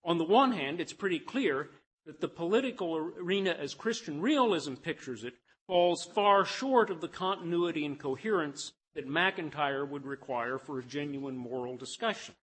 On 0.03 0.17
the 0.17 0.25
one 0.25 0.51
hand, 0.51 0.81
it's 0.81 0.93
pretty 0.93 1.19
clear 1.19 1.69
that 2.05 2.19
the 2.19 2.27
political 2.27 2.95
arena 2.95 3.51
as 3.51 3.73
Christian 3.73 4.21
realism 4.21 4.73
pictures 4.73 5.23
it 5.23 5.33
falls 5.67 6.03
far 6.13 6.45
short 6.45 6.89
of 6.91 7.01
the 7.01 7.07
continuity 7.07 7.85
and 7.85 7.99
coherence 7.99 8.73
that 8.93 9.07
MacIntyre 9.07 9.85
would 9.85 10.05
require 10.05 10.59
for 10.59 10.79
a 10.79 10.85
genuine 10.85 11.37
moral 11.37 11.77
discussion. 11.77 12.35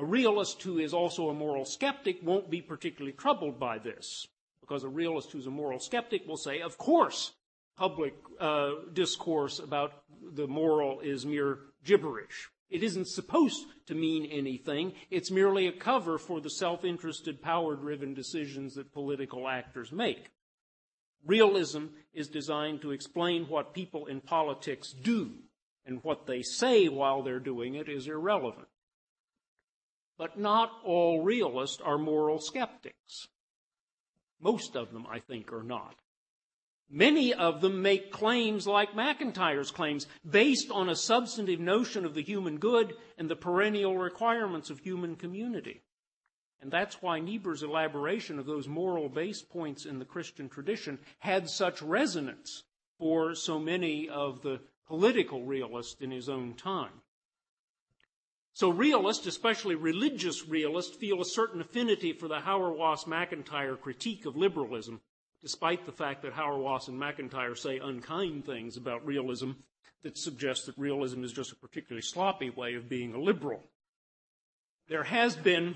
A 0.00 0.04
realist 0.04 0.62
who 0.62 0.78
is 0.78 0.94
also 0.94 1.28
a 1.28 1.34
moral 1.34 1.66
skeptic 1.66 2.20
won't 2.22 2.48
be 2.48 2.62
particularly 2.62 3.12
troubled 3.12 3.60
by 3.60 3.76
this 3.76 4.26
because 4.62 4.82
a 4.82 4.88
realist 4.88 5.30
who's 5.30 5.46
a 5.46 5.50
moral 5.50 5.78
skeptic 5.78 6.26
will 6.26 6.38
say, 6.38 6.62
of 6.62 6.78
course, 6.78 7.32
public 7.76 8.14
uh, 8.40 8.70
discourse 8.94 9.58
about 9.58 9.92
the 10.22 10.46
moral 10.46 11.00
is 11.00 11.26
mere 11.26 11.58
gibberish. 11.84 12.48
It 12.70 12.82
isn't 12.82 13.08
supposed 13.08 13.66
to 13.88 13.94
mean 13.94 14.24
anything. 14.24 14.94
It's 15.10 15.30
merely 15.30 15.66
a 15.66 15.72
cover 15.72 16.16
for 16.16 16.40
the 16.40 16.48
self-interested, 16.48 17.42
power-driven 17.42 18.14
decisions 18.14 18.76
that 18.76 18.94
political 18.94 19.46
actors 19.46 19.92
make. 19.92 20.30
Realism 21.26 21.88
is 22.14 22.28
designed 22.28 22.80
to 22.80 22.92
explain 22.92 23.44
what 23.48 23.74
people 23.74 24.06
in 24.06 24.22
politics 24.22 24.94
do, 24.94 25.32
and 25.84 26.02
what 26.02 26.26
they 26.26 26.40
say 26.40 26.88
while 26.88 27.22
they're 27.22 27.38
doing 27.38 27.74
it 27.74 27.90
is 27.90 28.06
irrelevant. 28.06 28.68
But 30.20 30.38
not 30.38 30.70
all 30.84 31.22
realists 31.22 31.80
are 31.80 31.96
moral 31.96 32.40
skeptics. 32.40 33.28
Most 34.38 34.76
of 34.76 34.92
them, 34.92 35.06
I 35.10 35.18
think, 35.18 35.50
are 35.50 35.62
not. 35.62 35.94
Many 36.90 37.32
of 37.32 37.62
them 37.62 37.80
make 37.80 38.12
claims 38.12 38.66
like 38.66 38.94
MacIntyre's 38.94 39.70
claims, 39.70 40.06
based 40.28 40.70
on 40.70 40.90
a 40.90 40.94
substantive 40.94 41.58
notion 41.58 42.04
of 42.04 42.12
the 42.12 42.22
human 42.22 42.58
good 42.58 42.96
and 43.16 43.30
the 43.30 43.34
perennial 43.34 43.96
requirements 43.96 44.68
of 44.68 44.80
human 44.80 45.16
community. 45.16 45.80
And 46.60 46.70
that's 46.70 47.00
why 47.00 47.20
Niebuhr's 47.20 47.62
elaboration 47.62 48.38
of 48.38 48.44
those 48.44 48.68
moral 48.68 49.08
base 49.08 49.40
points 49.40 49.86
in 49.86 49.98
the 49.98 50.04
Christian 50.04 50.50
tradition 50.50 50.98
had 51.20 51.48
such 51.48 51.80
resonance 51.80 52.64
for 52.98 53.34
so 53.34 53.58
many 53.58 54.06
of 54.10 54.42
the 54.42 54.60
political 54.86 55.46
realists 55.46 56.02
in 56.02 56.10
his 56.10 56.28
own 56.28 56.52
time. 56.52 57.00
So 58.60 58.68
realists, 58.68 59.26
especially 59.26 59.74
religious 59.74 60.46
realists, 60.46 60.94
feel 60.94 61.22
a 61.22 61.24
certain 61.24 61.62
affinity 61.62 62.12
for 62.12 62.28
the 62.28 62.40
Hauerwas 62.40 63.06
MacIntyre 63.06 63.74
critique 63.74 64.26
of 64.26 64.36
liberalism, 64.36 65.00
despite 65.40 65.86
the 65.86 65.92
fact 65.92 66.20
that 66.20 66.34
Hauerwas 66.34 66.86
and 66.86 66.98
MacIntyre 66.98 67.54
say 67.54 67.78
unkind 67.78 68.44
things 68.44 68.76
about 68.76 69.06
realism 69.06 69.52
that 70.02 70.18
suggest 70.18 70.66
that 70.66 70.76
realism 70.76 71.24
is 71.24 71.32
just 71.32 71.52
a 71.52 71.56
particularly 71.56 72.02
sloppy 72.02 72.50
way 72.50 72.74
of 72.74 72.86
being 72.86 73.14
a 73.14 73.18
liberal. 73.18 73.62
There 74.88 75.04
has 75.04 75.36
been 75.36 75.74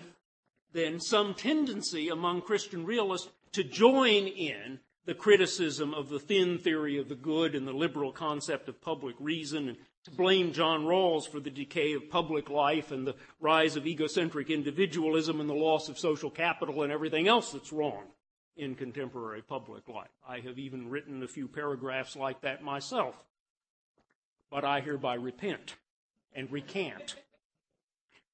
then 0.74 1.00
some 1.00 1.32
tendency 1.32 2.10
among 2.10 2.42
Christian 2.42 2.84
realists 2.84 3.30
to 3.52 3.64
join 3.64 4.26
in 4.26 4.78
the 5.06 5.14
criticism 5.14 5.92
of 5.92 6.08
the 6.08 6.18
thin 6.18 6.58
theory 6.58 6.98
of 6.98 7.08
the 7.08 7.14
good 7.14 7.54
and 7.54 7.66
the 7.66 7.72
liberal 7.72 8.12
concept 8.12 8.68
of 8.68 8.80
public 8.80 9.14
reason 9.18 9.68
and 9.68 9.78
to 10.04 10.10
blame 10.10 10.52
John 10.52 10.84
Rawls 10.84 11.26
for 11.26 11.40
the 11.40 11.50
decay 11.50 11.94
of 11.94 12.10
public 12.10 12.50
life 12.50 12.90
and 12.90 13.06
the 13.06 13.16
rise 13.40 13.76
of 13.76 13.86
egocentric 13.86 14.50
individualism 14.50 15.40
and 15.40 15.48
the 15.48 15.54
loss 15.54 15.88
of 15.88 15.98
social 15.98 16.30
capital 16.30 16.82
and 16.82 16.92
everything 16.92 17.26
else 17.26 17.52
that's 17.52 17.72
wrong 17.72 18.04
in 18.56 18.74
contemporary 18.74 19.42
public 19.42 19.88
life. 19.88 20.10
I 20.28 20.40
have 20.40 20.58
even 20.58 20.90
written 20.90 21.22
a 21.22 21.28
few 21.28 21.48
paragraphs 21.48 22.16
like 22.16 22.42
that 22.42 22.62
myself. 22.62 23.16
But 24.50 24.64
I 24.64 24.80
hereby 24.80 25.14
repent 25.14 25.74
and 26.34 26.50
recant. 26.52 27.16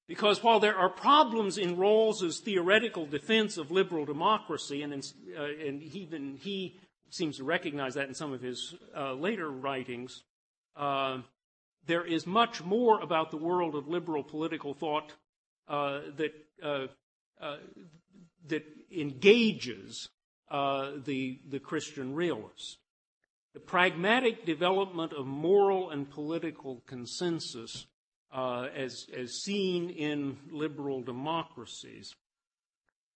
Because 0.07 0.43
while 0.43 0.59
there 0.59 0.77
are 0.77 0.89
problems 0.89 1.57
in 1.57 1.77
Rawls's 1.77 2.39
theoretical 2.39 3.05
defense 3.05 3.57
of 3.57 3.71
liberal 3.71 4.05
democracy, 4.05 4.81
and, 4.81 4.93
in, 4.93 5.01
uh, 5.37 5.43
and 5.65 5.81
even 5.83 6.37
he 6.41 6.79
seems 7.09 7.37
to 7.37 7.43
recognize 7.43 7.93
that 7.93 8.07
in 8.07 8.13
some 8.13 8.33
of 8.33 8.41
his 8.41 8.75
uh, 8.97 9.13
later 9.13 9.49
writings, 9.49 10.23
uh, 10.75 11.19
there 11.85 12.05
is 12.05 12.25
much 12.25 12.63
more 12.63 12.99
about 13.01 13.31
the 13.31 13.37
world 13.37 13.75
of 13.75 13.87
liberal 13.87 14.23
political 14.23 14.73
thought 14.73 15.13
uh, 15.67 16.01
that 16.17 16.33
uh, 16.63 16.87
uh, 17.41 17.57
that 18.47 18.63
engages 18.95 20.09
the 20.49 21.39
the 21.49 21.59
Christian 21.59 22.13
realist. 22.13 22.77
The 23.53 23.59
pragmatic 23.59 24.45
development 24.45 25.11
of 25.13 25.25
moral 25.25 25.89
and 25.89 26.09
political 26.09 26.81
consensus, 26.87 27.85
uh, 28.31 28.67
as 28.75 29.07
as 29.15 29.41
seen 29.41 29.89
in 29.89 30.37
liberal 30.51 31.01
democracies, 31.01 32.15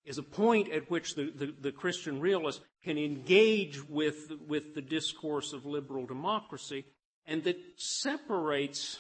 is 0.05 0.17
a 0.17 0.23
point 0.23 0.71
at 0.71 0.89
which 0.89 1.15
the, 1.15 1.31
the, 1.35 1.53
the 1.59 1.71
Christian 1.71 2.19
realist 2.19 2.61
can 2.83 2.97
engage 2.97 3.87
with 3.87 4.31
with 4.47 4.75
the 4.75 4.81
discourse 4.81 5.53
of 5.53 5.65
liberal 5.65 6.05
democracy 6.05 6.85
and 7.25 7.43
that 7.43 7.57
separates 7.77 8.99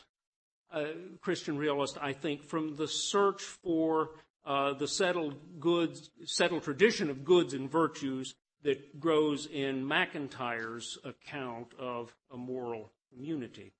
a 0.71 0.93
Christian 1.21 1.57
realist, 1.57 1.97
I 2.01 2.13
think, 2.13 2.43
from 2.43 2.75
the 2.75 2.87
search 2.87 3.41
for 3.41 4.11
uh, 4.45 4.73
the 4.73 4.87
settled 4.87 5.59
goods, 5.59 6.09
settled 6.25 6.63
tradition 6.63 7.09
of 7.09 7.23
goods 7.23 7.53
and 7.53 7.69
virtues 7.69 8.35
that 8.63 8.99
grows 8.99 9.45
in 9.45 9.85
MacIntyre's 9.85 10.97
account 11.03 11.67
of 11.79 12.13
a 12.31 12.37
moral 12.37 12.91
community. 13.13 13.73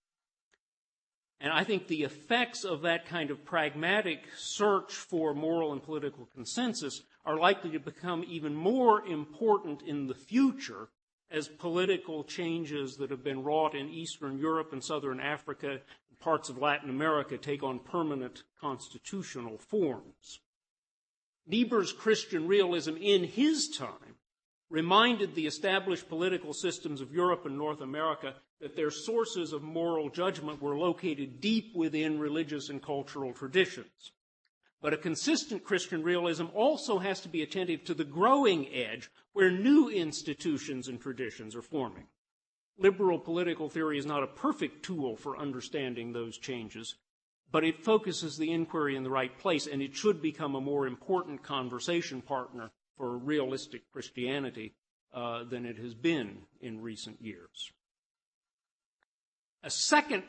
And 1.42 1.52
I 1.52 1.64
think 1.64 1.88
the 1.88 2.04
effects 2.04 2.64
of 2.64 2.82
that 2.84 3.06
kind 3.06 3.30
of 3.30 3.44
pragmatic 3.44 4.24
search 4.38 4.94
for 4.94 5.34
moral 5.34 5.74
and 5.74 5.84
political 5.84 6.28
consensus 6.34 7.02
are 7.26 7.38
likely 7.38 7.72
to 7.72 7.80
become 7.80 8.24
even 8.28 8.56
more 8.56 9.06
important 9.06 9.82
in 9.82 10.08
the 10.08 10.14
future 10.14 10.90
as 11.32 11.48
political 11.48 12.24
changes 12.24 12.98
that 12.98 13.10
have 13.10 13.24
been 13.24 13.44
wrought 13.44 13.76
in 13.76 13.90
Eastern 13.90 14.38
Europe 14.38 14.72
and 14.72 14.84
Southern 14.84 15.20
Africa 15.20 15.72
and 15.72 16.20
parts 16.20 16.50
of 16.50 16.58
Latin 16.58 16.90
America 16.90 17.38
take 17.38 17.64
on 17.64 17.80
permanent 17.80 18.44
constitutional 18.62 19.58
forms. 19.58 20.40
Niebuhr's 21.48 21.94
Christian 21.94 22.48
realism 22.48 22.96
in 22.96 23.24
his 23.24 23.70
time 23.70 24.16
reminded 24.70 25.36
the 25.36 25.46
established 25.46 26.10
political 26.10 26.54
systems 26.54 27.02
of 27.02 27.14
Europe 27.14 27.46
and 27.46 27.58
North 27.58 27.82
America 27.82 28.34
that 28.62 28.76
their 28.76 28.92
sources 28.92 29.54
of 29.54 29.62
moral 29.62 30.10
judgment 30.10 30.62
were 30.62 30.78
located 30.78 31.42
deep 31.42 31.76
within 31.76 32.20
religious 32.20 32.70
and 32.70 32.82
cultural 32.82 33.34
traditions. 33.34 34.12
But 34.82 34.94
a 34.94 34.98
consistent 34.98 35.64
Christian 35.64 36.04
realism 36.04 36.46
also 36.54 37.00
has 37.00 37.20
to 37.22 37.30
be 37.30 37.42
attentive 37.42 37.84
to 37.86 37.94
the 37.94 38.04
growing 38.04 38.74
edge 38.74 39.10
where 39.34 39.52
new 39.52 39.90
institutions 39.90 40.88
and 40.88 41.02
traditions 41.02 41.56
are 41.56 41.62
forming. 41.62 42.08
Liberal 42.78 43.20
political 43.20 43.70
theory 43.70 43.98
is 43.98 44.06
not 44.06 44.24
a 44.24 44.28
perfect 44.28 44.84
tool 44.84 45.16
for 45.16 45.38
understanding 45.38 46.12
those 46.12 46.38
changes, 46.38 46.96
but 47.52 47.64
it 47.64 47.84
focuses 47.84 48.38
the 48.38 48.52
inquiry 48.52 48.96
in 48.96 49.04
the 49.04 49.10
right 49.10 49.38
place, 49.40 49.66
and 49.66 49.82
it 49.82 49.96
should 49.96 50.22
become 50.22 50.56
a 50.56 50.62
more 50.62 50.88
important 50.88 51.42
conversation 51.42 52.22
partner 52.22 52.72
for 52.98 53.18
realistic 53.18 53.90
Christianity 53.92 54.74
uh, 55.14 55.46
than 55.46 55.66
it 55.66 55.78
has 55.78 55.94
been 55.94 56.40
in 56.62 56.82
recent 56.82 57.22
years. 57.22 57.72
A 59.66 59.72
second 59.72 60.22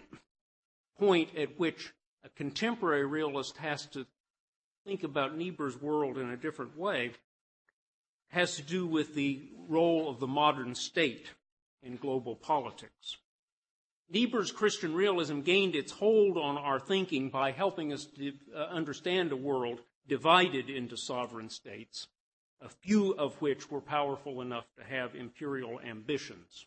point 0.98 1.36
at 1.36 1.58
which 1.58 1.92
a 2.24 2.30
contemporary 2.30 3.04
realist 3.04 3.58
has 3.58 3.84
to 3.88 4.06
think 4.86 5.04
about 5.04 5.36
Niebuhr's 5.36 5.78
world 5.78 6.16
in 6.16 6.30
a 6.30 6.38
different 6.38 6.74
way 6.78 7.12
has 8.28 8.56
to 8.56 8.62
do 8.62 8.86
with 8.86 9.14
the 9.14 9.42
role 9.68 10.08
of 10.08 10.20
the 10.20 10.26
modern 10.26 10.74
state 10.74 11.26
in 11.82 11.98
global 11.98 12.34
politics. 12.34 13.18
Niebuhr's 14.08 14.52
Christian 14.52 14.94
realism 14.94 15.40
gained 15.40 15.74
its 15.74 15.92
hold 15.92 16.38
on 16.38 16.56
our 16.56 16.80
thinking 16.80 17.28
by 17.28 17.50
helping 17.50 17.92
us 17.92 18.06
to 18.16 18.32
uh, 18.54 18.60
understand 18.70 19.32
a 19.32 19.36
world 19.36 19.80
divided 20.08 20.70
into 20.70 20.96
sovereign 20.96 21.50
states, 21.50 22.06
a 22.62 22.70
few 22.70 23.12
of 23.12 23.34
which 23.42 23.70
were 23.70 23.82
powerful 23.82 24.40
enough 24.40 24.64
to 24.78 24.84
have 24.84 25.14
imperial 25.14 25.78
ambitions. 25.80 26.64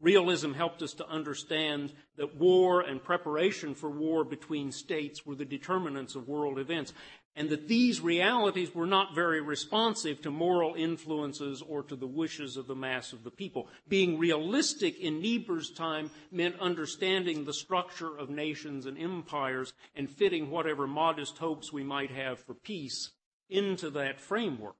Realism 0.00 0.52
helped 0.52 0.80
us 0.82 0.92
to 0.94 1.08
understand 1.08 1.92
that 2.16 2.36
war 2.36 2.82
and 2.82 3.02
preparation 3.02 3.74
for 3.74 3.90
war 3.90 4.22
between 4.22 4.70
states 4.70 5.26
were 5.26 5.34
the 5.34 5.44
determinants 5.44 6.14
of 6.14 6.28
world 6.28 6.58
events, 6.60 6.92
and 7.34 7.50
that 7.50 7.66
these 7.66 8.00
realities 8.00 8.72
were 8.72 8.86
not 8.86 9.14
very 9.14 9.40
responsive 9.40 10.22
to 10.22 10.30
moral 10.30 10.74
influences 10.74 11.62
or 11.62 11.82
to 11.82 11.96
the 11.96 12.06
wishes 12.06 12.56
of 12.56 12.68
the 12.68 12.76
mass 12.76 13.12
of 13.12 13.24
the 13.24 13.30
people. 13.30 13.68
Being 13.88 14.18
realistic 14.18 15.00
in 15.00 15.20
Niebuhr's 15.20 15.70
time 15.70 16.10
meant 16.30 16.60
understanding 16.60 17.44
the 17.44 17.52
structure 17.52 18.16
of 18.16 18.30
nations 18.30 18.86
and 18.86 18.96
empires 18.96 19.72
and 19.96 20.08
fitting 20.08 20.48
whatever 20.48 20.86
modest 20.86 21.38
hopes 21.38 21.72
we 21.72 21.82
might 21.82 22.12
have 22.12 22.38
for 22.38 22.54
peace 22.54 23.10
into 23.50 23.90
that 23.90 24.20
framework. 24.20 24.76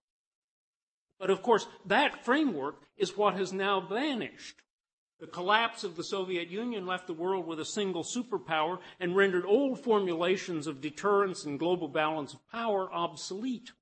But 1.18 1.30
of 1.30 1.42
course, 1.42 1.66
that 1.86 2.24
framework 2.24 2.76
is 2.96 3.16
what 3.16 3.34
has 3.34 3.52
now 3.52 3.80
vanished 3.80 4.62
the 5.20 5.26
collapse 5.26 5.82
of 5.82 5.96
the 5.96 6.04
Soviet 6.04 6.48
Union 6.48 6.86
left 6.86 7.06
the 7.06 7.12
world 7.12 7.46
with 7.46 7.58
a 7.58 7.64
single 7.64 8.04
superpower 8.04 8.78
and 9.00 9.16
rendered 9.16 9.44
old 9.44 9.82
formulations 9.82 10.66
of 10.66 10.80
deterrence 10.80 11.44
and 11.44 11.58
global 11.58 11.88
balance 11.88 12.34
of 12.34 12.48
power 12.50 12.92
obsolete. 12.92 13.72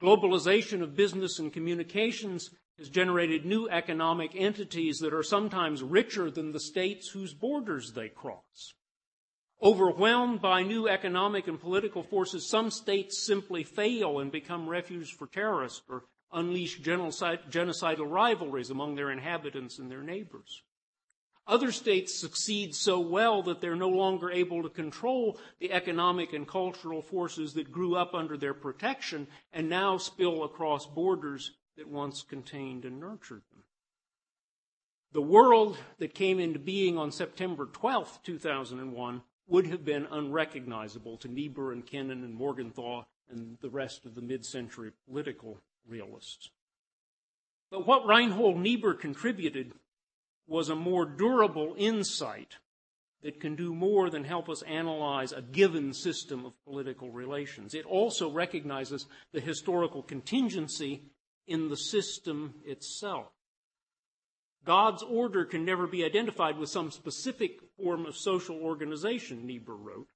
Globalization 0.00 0.82
of 0.82 0.96
business 0.96 1.38
and 1.38 1.52
communications 1.52 2.50
has 2.78 2.88
generated 2.88 3.44
new 3.44 3.68
economic 3.68 4.32
entities 4.34 4.98
that 4.98 5.12
are 5.12 5.22
sometimes 5.22 5.82
richer 5.82 6.30
than 6.30 6.52
the 6.52 6.60
states 6.60 7.08
whose 7.08 7.34
borders 7.34 7.92
they 7.92 8.08
cross. 8.08 8.74
Overwhelmed 9.62 10.40
by 10.40 10.62
new 10.62 10.88
economic 10.88 11.46
and 11.46 11.60
political 11.60 12.02
forces, 12.02 12.48
some 12.48 12.70
states 12.70 13.24
simply 13.24 13.62
fail 13.62 14.18
and 14.18 14.32
become 14.32 14.68
refuge 14.68 15.12
for 15.12 15.28
terrorists 15.28 15.82
or 15.88 16.04
unleash 16.32 16.80
genocidal 16.80 18.10
rivalries 18.10 18.70
among 18.70 18.94
their 18.94 19.10
inhabitants 19.10 19.78
and 19.78 19.90
their 19.90 20.02
neighbors. 20.02 20.62
Other 21.46 21.72
states 21.72 22.14
succeed 22.14 22.74
so 22.74 23.00
well 23.00 23.42
that 23.42 23.60
they're 23.60 23.74
no 23.74 23.88
longer 23.88 24.30
able 24.30 24.62
to 24.62 24.68
control 24.68 25.38
the 25.58 25.72
economic 25.72 26.32
and 26.32 26.46
cultural 26.46 27.02
forces 27.02 27.54
that 27.54 27.72
grew 27.72 27.96
up 27.96 28.14
under 28.14 28.36
their 28.36 28.54
protection 28.54 29.26
and 29.52 29.68
now 29.68 29.98
spill 29.98 30.44
across 30.44 30.86
borders 30.86 31.50
that 31.76 31.88
once 31.88 32.22
contained 32.22 32.84
and 32.84 33.00
nurtured 33.00 33.42
them. 33.52 33.64
The 35.12 35.20
world 35.20 35.76
that 35.98 36.14
came 36.14 36.38
into 36.38 36.58
being 36.58 36.96
on 36.96 37.10
September 37.10 37.66
12, 37.66 38.20
2001 38.22 39.22
would 39.48 39.66
have 39.66 39.84
been 39.84 40.06
unrecognizable 40.10 41.16
to 41.18 41.28
Niebuhr 41.28 41.72
and 41.72 41.84
Kennan 41.84 42.22
and 42.22 42.34
Morgenthau 42.34 43.04
and 43.28 43.58
the 43.60 43.68
rest 43.68 44.06
of 44.06 44.14
the 44.14 44.22
mid-century 44.22 44.92
political 45.06 45.60
realists. 45.86 46.50
But 47.70 47.86
what 47.86 48.06
Reinhold 48.06 48.58
Niebuhr 48.58 48.94
contributed 48.94 49.72
was 50.46 50.68
a 50.68 50.76
more 50.76 51.06
durable 51.06 51.74
insight 51.78 52.56
that 53.22 53.40
can 53.40 53.54
do 53.54 53.74
more 53.74 54.10
than 54.10 54.24
help 54.24 54.48
us 54.48 54.62
analyze 54.62 55.32
a 55.32 55.42
given 55.42 55.92
system 55.92 56.44
of 56.44 56.52
political 56.64 57.10
relations. 57.10 57.72
It 57.72 57.86
also 57.86 58.30
recognizes 58.30 59.06
the 59.32 59.40
historical 59.40 60.02
contingency 60.02 61.02
in 61.46 61.68
the 61.68 61.76
system 61.76 62.54
itself. 62.64 63.28
God's 64.64 65.02
order 65.02 65.44
can 65.44 65.64
never 65.64 65.86
be 65.86 66.04
identified 66.04 66.58
with 66.58 66.68
some 66.68 66.90
specific 66.90 67.60
form 67.76 68.06
of 68.06 68.16
social 68.16 68.56
organization, 68.56 69.46
Niebuhr 69.46 69.76
wrote. 69.76 70.08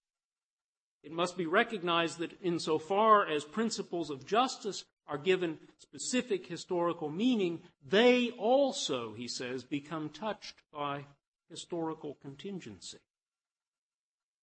It 1.03 1.13
must 1.13 1.37
be 1.37 1.47
recognized 1.47 2.19
that 2.19 2.39
insofar 2.43 3.27
as 3.27 3.45
principles 3.45 4.11
of 4.11 4.27
justice 4.27 4.85
are 5.09 5.19
given 5.19 5.59
specific 5.79 6.47
historical 6.47 7.09
meaning, 7.09 7.61
they 7.89 8.31
also, 8.31 9.13
he 9.15 9.29
says, 9.29 9.63
become 9.63 10.09
touched 10.09 10.55
by 10.73 11.05
historical 11.49 12.17
contingency. 12.23 12.99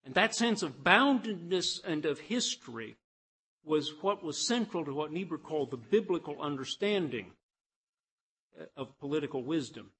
And 0.05 0.13
that 0.15 0.35
sense 0.35 0.63
of 0.63 0.83
boundedness 0.83 1.83
and 1.85 2.05
of 2.05 2.19
history 2.19 2.97
was 3.63 3.93
what 4.01 4.23
was 4.23 4.45
central 4.45 4.83
to 4.85 4.93
what 4.93 5.11
Niebuhr 5.11 5.37
called 5.37 5.71
the 5.71 5.77
biblical 5.77 6.41
understanding 6.41 7.31
of 8.75 8.97
political 8.99 9.43
wisdom. 9.43 9.91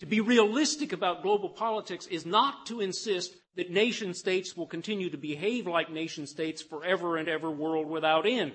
To 0.00 0.06
be 0.06 0.20
realistic 0.20 0.92
about 0.92 1.22
global 1.22 1.48
politics 1.48 2.06
is 2.06 2.26
not 2.26 2.66
to 2.66 2.80
insist 2.80 3.34
that 3.54 3.70
nation 3.70 4.14
states 4.14 4.56
will 4.56 4.66
continue 4.66 5.08
to 5.10 5.16
behave 5.16 5.66
like 5.66 5.90
nation 5.90 6.26
states 6.26 6.60
forever 6.60 7.16
and 7.16 7.28
ever, 7.28 7.50
world 7.50 7.88
without 7.88 8.26
end. 8.26 8.52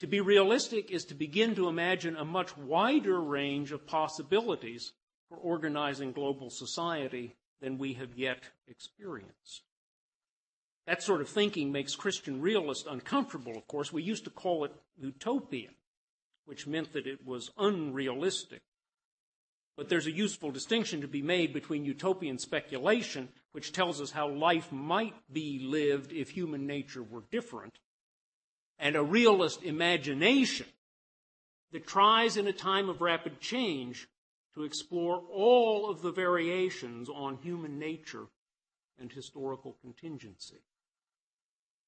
To 0.00 0.06
be 0.06 0.20
realistic 0.20 0.90
is 0.90 1.04
to 1.06 1.14
begin 1.14 1.56
to 1.56 1.68
imagine 1.68 2.16
a 2.16 2.24
much 2.24 2.56
wider 2.56 3.20
range 3.20 3.72
of 3.72 3.86
possibilities 3.86 4.92
for 5.28 5.36
organizing 5.36 6.12
global 6.12 6.50
society 6.50 7.36
than 7.60 7.78
we 7.78 7.94
have 7.94 8.16
yet 8.16 8.44
experienced. 8.68 9.62
That 10.86 11.02
sort 11.02 11.20
of 11.20 11.28
thinking 11.28 11.72
makes 11.72 11.96
Christian 11.96 12.40
realists 12.40 12.86
uncomfortable, 12.88 13.56
of 13.56 13.66
course. 13.66 13.92
We 13.92 14.02
used 14.02 14.24
to 14.24 14.30
call 14.30 14.64
it 14.64 14.72
utopian, 14.96 15.74
which 16.46 16.66
meant 16.66 16.92
that 16.92 17.06
it 17.06 17.26
was 17.26 17.50
unrealistic. 17.58 18.62
But 19.76 19.88
there's 19.88 20.06
a 20.06 20.12
useful 20.12 20.50
distinction 20.50 21.00
to 21.02 21.08
be 21.08 21.22
made 21.22 21.52
between 21.52 21.84
utopian 21.84 22.38
speculation, 22.38 23.28
which 23.52 23.72
tells 23.72 24.00
us 24.00 24.12
how 24.12 24.28
life 24.28 24.72
might 24.72 25.14
be 25.32 25.58
lived 25.62 26.12
if 26.12 26.30
human 26.30 26.66
nature 26.66 27.02
were 27.02 27.24
different, 27.30 27.78
and 28.78 28.96
a 28.96 29.02
realist 29.02 29.62
imagination 29.62 30.66
that 31.72 31.86
tries 31.86 32.36
in 32.36 32.46
a 32.46 32.52
time 32.52 32.88
of 32.88 33.00
rapid 33.00 33.40
change 33.40 34.08
to 34.54 34.64
explore 34.64 35.22
all 35.32 35.90
of 35.90 36.02
the 36.02 36.12
variations 36.12 37.08
on 37.08 37.36
human 37.36 37.78
nature 37.78 38.26
and 38.98 39.12
historical 39.12 39.76
contingency. 39.82 40.56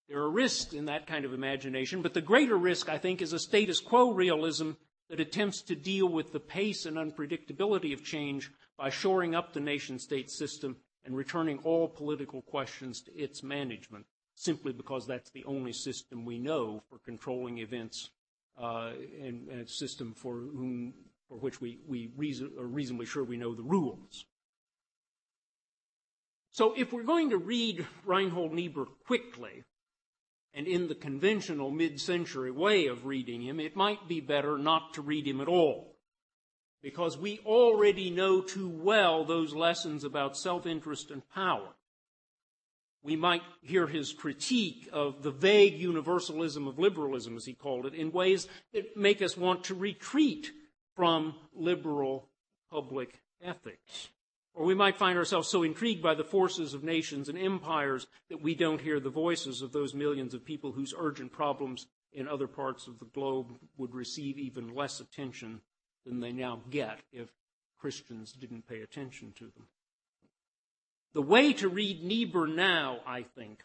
There 0.09 0.21
are 0.21 0.31
risks 0.31 0.73
in 0.73 0.87
that 0.87 1.07
kind 1.07 1.25
of 1.25 1.33
imagination, 1.33 2.03
but 2.03 2.15
the 2.15 2.21
greater 2.21 2.57
risk, 2.57 2.89
I 2.89 2.99
think, 2.99 3.23
is 3.23 3.33
a 3.33 3.39
status 3.39 3.81
quo 3.81 4.13
realism 4.13 4.73
that 5.09 5.21
attempts 5.21 5.63
to 5.63 5.75
deal 5.75 6.09
with 6.09 6.33
the 6.33 6.41
pace 6.41 6.87
and 6.87 6.97
unpredictability 6.97 7.93
of 7.93 8.05
change 8.05 8.51
by 8.77 8.91
shoring 8.91 9.35
up 9.35 9.53
the 9.53 9.61
nation 9.61 9.99
state 9.99 10.31
system 10.31 10.77
and 11.05 11.17
returning 11.17 11.59
all 11.65 11.89
political 11.89 12.43
questions 12.43 13.03
to 13.03 13.17
its 13.17 13.43
management 13.43 14.07
simply 14.41 14.73
because 14.73 15.07
that's 15.07 15.31
the 15.31 15.45
only 15.45 15.73
system 15.73 16.25
we 16.25 16.39
know 16.39 16.83
for 16.89 16.99
controlling 16.99 17.59
events 17.59 18.09
uh, 18.59 18.93
and, 19.23 19.49
a 19.51 19.69
system 19.69 20.15
for 20.15 20.33
whom 20.33 20.95
for 21.29 21.37
which 21.37 21.61
we, 21.61 21.79
we 21.87 22.11
are 22.59 22.65
reasonably 22.65 23.07
sure 23.07 23.23
we 23.23 23.37
know 23.37 23.55
the 23.55 23.63
rules. 23.63 24.25
So 26.51 26.75
if 26.77 26.93
we're 26.93 27.05
going 27.05 27.31
to 27.31 27.37
read 27.37 27.87
Reinhold 28.05 28.53
Niebuhr 28.53 28.87
quickly 29.07 29.63
and 30.55 30.67
in 30.67 30.89
the 30.89 30.97
conventional 30.97 31.71
mid-century 31.71 32.51
way 32.51 32.87
of 32.87 33.07
reading 33.07 33.43
him, 33.43 33.61
it 33.61 33.77
might 33.77 34.09
be 34.09 34.21
better 34.21 34.59
not 34.59 34.95
to 34.95 35.03
read 35.03 35.29
him 35.29 35.41
at 35.41 35.47
all. 35.49 35.95
Because 36.83 37.17
we 37.17 37.39
already 37.45 38.11
know 38.11 38.41
too 38.41 38.69
well 38.69 39.25
those 39.25 39.55
lessons 39.55 40.03
about 40.03 40.37
self-interest 40.37 41.11
and 41.11 41.23
power 41.31 41.75
we 43.03 43.17
might 43.17 43.43
hear 43.63 43.87
his 43.87 44.13
critique 44.13 44.89
of 44.93 45.23
the 45.23 45.31
vague 45.31 45.79
universalism 45.79 46.69
of 46.69 46.79
liberalism, 46.79 47.37
as 47.37 47.47
he 47.47 47.55
called 47.55 47.87
it, 47.87 47.95
in 47.95 48.13
ways 48.13 48.47
that 48.73 48.97
make 48.97 49.23
us 49.23 49.37
want 49.37 49.65
to 49.65 49.75
retreat 49.75 50.51
from 50.95 51.35
liberal 51.55 52.29
public 52.71 53.21
ethics. 53.43 54.09
Or 54.55 54.65
we 54.65 54.75
might 54.75 54.97
find 54.97 55.17
ourselves 55.17 55.49
so 55.49 55.63
intrigued 55.63 56.03
by 56.03 56.15
the 56.15 56.25
forces 56.25 56.75
of 56.75 56.85
nations 56.85 57.29
and 57.29 57.39
empires 57.39 58.07
that 58.29 58.43
we 58.43 58.55
don't 58.55 58.81
hear 58.81 59.01
the 59.01 59.09
voices 59.09 59.63
of 59.63 59.73
those 59.73 59.95
millions 59.95 60.35
of 60.35 60.45
people 60.45 60.73
whose 60.73 60.93
urgent 60.97 61.33
problems 61.33 61.87
in 62.13 62.29
other 62.29 62.49
parts 62.49 62.87
of 62.87 62.99
the 62.99 63.07
globe 63.07 63.53
would 63.79 63.95
receive 63.95 64.39
even 64.39 64.75
less 64.75 65.01
attention 65.01 65.61
than 66.05 66.21
they 66.21 66.33
now 66.33 66.61
get 66.69 66.99
if 67.13 67.31
Christians 67.79 68.33
didn't 68.33 68.67
pay 68.67 68.83
attention 68.83 69.33
to 69.39 69.45
them. 69.45 69.67
The 71.13 71.23
way 71.23 71.53
to 71.55 71.69
read 71.69 72.05
Niebuhr 72.05 72.47
now, 72.47 73.01
I 73.07 73.23
think, 73.23 73.65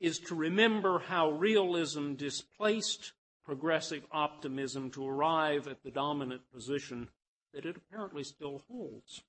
is 0.00 0.18
to 0.20 0.34
remember 0.34 0.98
how 0.98 1.30
realism 1.30 2.14
displaced 2.14 3.12
progressive 3.44 4.04
optimism 4.10 4.90
to 4.90 5.06
arrive 5.06 5.68
at 5.68 5.82
the 5.84 5.90
dominant 5.90 6.42
position 6.52 7.08
that 7.54 7.64
it 7.64 7.76
apparently 7.76 8.24
still 8.24 8.62
holds. 8.68 9.22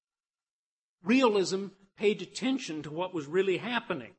Realism 1.04 1.68
paid 1.96 2.22
attention 2.22 2.82
to 2.84 2.90
what 2.90 3.14
was 3.14 3.28
really 3.28 3.58
happening. 3.58 4.14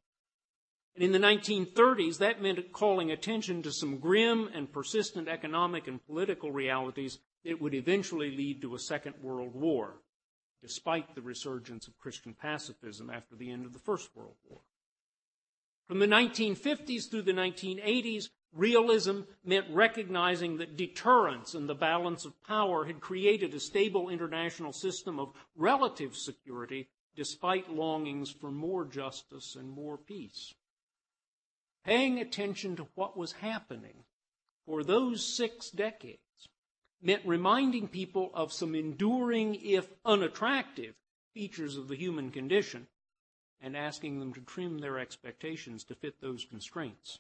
And 0.94 1.04
in 1.04 1.12
the 1.12 1.18
1930s, 1.18 2.18
that 2.18 2.40
meant 2.40 2.72
calling 2.72 3.10
attention 3.10 3.62
to 3.62 3.72
some 3.72 3.98
grim 3.98 4.48
and 4.54 4.72
persistent 4.72 5.28
economic 5.28 5.86
and 5.86 6.04
political 6.06 6.50
realities 6.50 7.18
that 7.44 7.60
would 7.60 7.74
eventually 7.74 8.30
lead 8.30 8.62
to 8.62 8.74
a 8.74 8.80
Second 8.80 9.14
World 9.22 9.54
War, 9.54 9.94
despite 10.62 11.14
the 11.14 11.22
resurgence 11.22 11.86
of 11.86 11.98
Christian 11.98 12.34
pacifism 12.34 13.10
after 13.10 13.36
the 13.36 13.50
end 13.50 13.66
of 13.66 13.72
the 13.72 13.78
First 13.78 14.10
World 14.14 14.36
War. 14.48 14.60
From 15.86 16.00
the 16.00 16.06
1950s 16.06 17.10
through 17.10 17.22
the 17.22 17.32
1980s, 17.32 18.28
realism 18.52 19.20
meant 19.44 19.66
recognizing 19.70 20.58
that 20.58 20.76
deterrence 20.76 21.54
and 21.54 21.68
the 21.68 21.74
balance 21.74 22.24
of 22.24 22.42
power 22.42 22.84
had 22.84 23.00
created 23.00 23.54
a 23.54 23.60
stable 23.60 24.08
international 24.08 24.72
system 24.72 25.18
of 25.18 25.32
relative 25.56 26.14
security 26.14 26.88
despite 27.16 27.72
longings 27.72 28.30
for 28.30 28.50
more 28.50 28.84
justice 28.84 29.56
and 29.58 29.68
more 29.70 29.96
peace. 29.96 30.54
Paying 31.84 32.20
attention 32.20 32.76
to 32.76 32.88
what 32.94 33.16
was 33.16 33.32
happening 33.32 34.04
for 34.66 34.84
those 34.84 35.36
six 35.36 35.70
decades 35.70 36.20
meant 37.00 37.22
reminding 37.24 37.88
people 37.88 38.30
of 38.34 38.52
some 38.52 38.74
enduring, 38.74 39.54
if 39.56 39.88
unattractive, 40.04 40.94
features 41.34 41.76
of 41.76 41.88
the 41.88 41.96
human 41.96 42.30
condition 42.30 42.86
and 43.60 43.76
asking 43.76 44.20
them 44.20 44.32
to 44.32 44.40
trim 44.40 44.78
their 44.78 44.98
expectations 44.98 45.84
to 45.84 45.94
fit 45.94 46.20
those 46.20 46.44
constraints. 46.44 47.18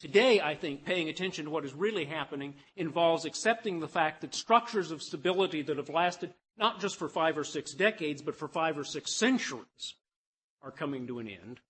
Today, 0.00 0.40
I 0.40 0.54
think 0.54 0.84
paying 0.84 1.08
attention 1.08 1.46
to 1.46 1.50
what 1.50 1.64
is 1.64 1.74
really 1.74 2.04
happening 2.04 2.54
involves 2.76 3.24
accepting 3.24 3.80
the 3.80 3.88
fact 3.88 4.20
that 4.20 4.34
structures 4.34 4.90
of 4.92 5.02
stability 5.02 5.62
that 5.62 5.76
have 5.76 5.88
lasted 5.88 6.32
not 6.56 6.80
just 6.80 6.96
for 6.96 7.08
five 7.08 7.36
or 7.36 7.44
six 7.44 7.72
decades, 7.72 8.22
but 8.22 8.36
for 8.36 8.48
five 8.48 8.78
or 8.78 8.84
six 8.84 9.12
centuries 9.12 9.94
are 10.62 10.70
coming 10.70 11.06
to 11.06 11.18
an 11.18 11.28
end. 11.28 11.60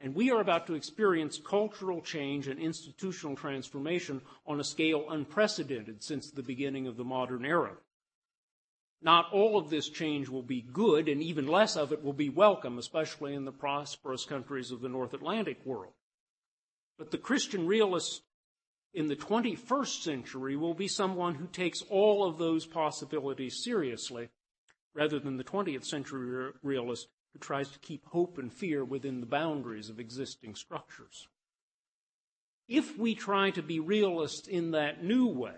And 0.00 0.14
we 0.14 0.30
are 0.30 0.40
about 0.40 0.68
to 0.68 0.74
experience 0.74 1.40
cultural 1.44 2.00
change 2.00 2.46
and 2.46 2.60
institutional 2.60 3.34
transformation 3.34 4.22
on 4.46 4.60
a 4.60 4.64
scale 4.64 5.06
unprecedented 5.10 6.04
since 6.04 6.30
the 6.30 6.42
beginning 6.42 6.86
of 6.86 6.96
the 6.96 7.04
modern 7.04 7.44
era. 7.44 7.76
Not 9.02 9.32
all 9.32 9.58
of 9.58 9.70
this 9.70 9.88
change 9.88 10.28
will 10.28 10.42
be 10.42 10.60
good, 10.60 11.08
and 11.08 11.22
even 11.22 11.46
less 11.46 11.76
of 11.76 11.92
it 11.92 12.02
will 12.02 12.12
be 12.12 12.28
welcome, 12.28 12.78
especially 12.78 13.34
in 13.34 13.44
the 13.44 13.52
prosperous 13.52 14.24
countries 14.24 14.70
of 14.70 14.80
the 14.80 14.88
North 14.88 15.14
Atlantic 15.14 15.64
world. 15.64 15.92
But 16.96 17.10
the 17.10 17.18
Christian 17.18 17.66
realist 17.66 18.22
in 18.92 19.06
the 19.06 19.16
21st 19.16 20.02
century 20.02 20.56
will 20.56 20.74
be 20.74 20.88
someone 20.88 21.36
who 21.36 21.46
takes 21.46 21.82
all 21.82 22.24
of 22.24 22.38
those 22.38 22.66
possibilities 22.66 23.62
seriously, 23.62 24.30
rather 24.94 25.20
than 25.20 25.36
the 25.36 25.44
20th 25.44 25.84
century 25.84 26.52
realist 26.62 27.08
tries 27.40 27.68
to 27.70 27.78
keep 27.78 28.04
hope 28.06 28.38
and 28.38 28.52
fear 28.52 28.84
within 28.84 29.20
the 29.20 29.26
boundaries 29.26 29.88
of 29.88 30.00
existing 30.00 30.54
structures. 30.54 31.28
If 32.68 32.98
we 32.98 33.14
try 33.14 33.50
to 33.50 33.62
be 33.62 33.80
realists 33.80 34.46
in 34.46 34.72
that 34.72 35.02
new 35.02 35.26
way, 35.26 35.56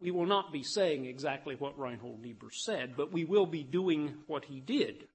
we 0.00 0.10
will 0.10 0.26
not 0.26 0.52
be 0.52 0.62
saying 0.62 1.06
exactly 1.06 1.56
what 1.56 1.78
Reinhold 1.78 2.20
Niebuhr 2.20 2.50
said, 2.52 2.96
but 2.96 3.12
we 3.12 3.24
will 3.24 3.46
be 3.46 3.62
doing 3.62 4.14
what 4.26 4.44
he 4.44 4.60
did. 4.60 5.08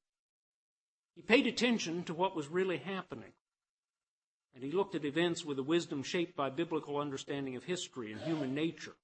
He 1.16 1.22
paid 1.22 1.48
attention 1.48 2.04
to 2.04 2.14
what 2.14 2.36
was 2.36 2.48
really 2.48 2.78
happening. 2.78 3.32
And 4.54 4.64
he 4.64 4.72
looked 4.72 4.96
at 4.96 5.06
events 5.06 5.46
with 5.46 5.60
a 5.60 5.64
wisdom 5.64 6.04
shaped 6.04 6.36
by 6.36 6.50
biblical 6.50 6.98
understanding 6.98 7.56
of 7.56 7.64
history 7.64 8.12
and 8.12 8.20
human 8.22 8.54
nature. 8.54 8.96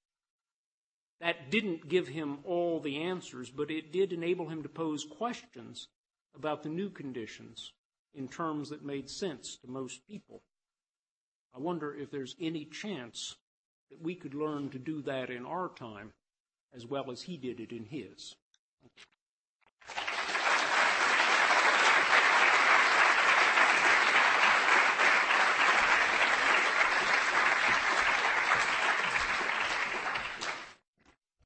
That 1.20 1.50
didn't 1.50 1.88
give 1.88 2.08
him 2.08 2.38
all 2.44 2.80
the 2.80 3.02
answers, 3.02 3.50
but 3.50 3.70
it 3.70 3.92
did 3.92 4.12
enable 4.12 4.48
him 4.48 4.62
to 4.62 4.68
pose 4.68 5.04
questions 5.04 5.88
about 6.38 6.62
the 6.62 6.68
new 6.68 6.88
conditions 6.90 7.72
in 8.14 8.28
terms 8.28 8.70
that 8.70 8.84
made 8.84 9.10
sense 9.10 9.56
to 9.56 9.70
most 9.70 10.06
people. 10.08 10.42
I 11.54 11.58
wonder 11.58 11.94
if 11.94 12.10
there's 12.10 12.36
any 12.40 12.64
chance 12.64 13.36
that 13.90 14.00
we 14.00 14.14
could 14.14 14.34
learn 14.34 14.70
to 14.70 14.78
do 14.78 15.02
that 15.02 15.30
in 15.30 15.44
our 15.44 15.68
time 15.68 16.12
as 16.74 16.86
well 16.86 17.10
as 17.10 17.22
he 17.22 17.36
did 17.36 17.60
it 17.60 17.72
in 17.72 17.84
his. 17.84 18.36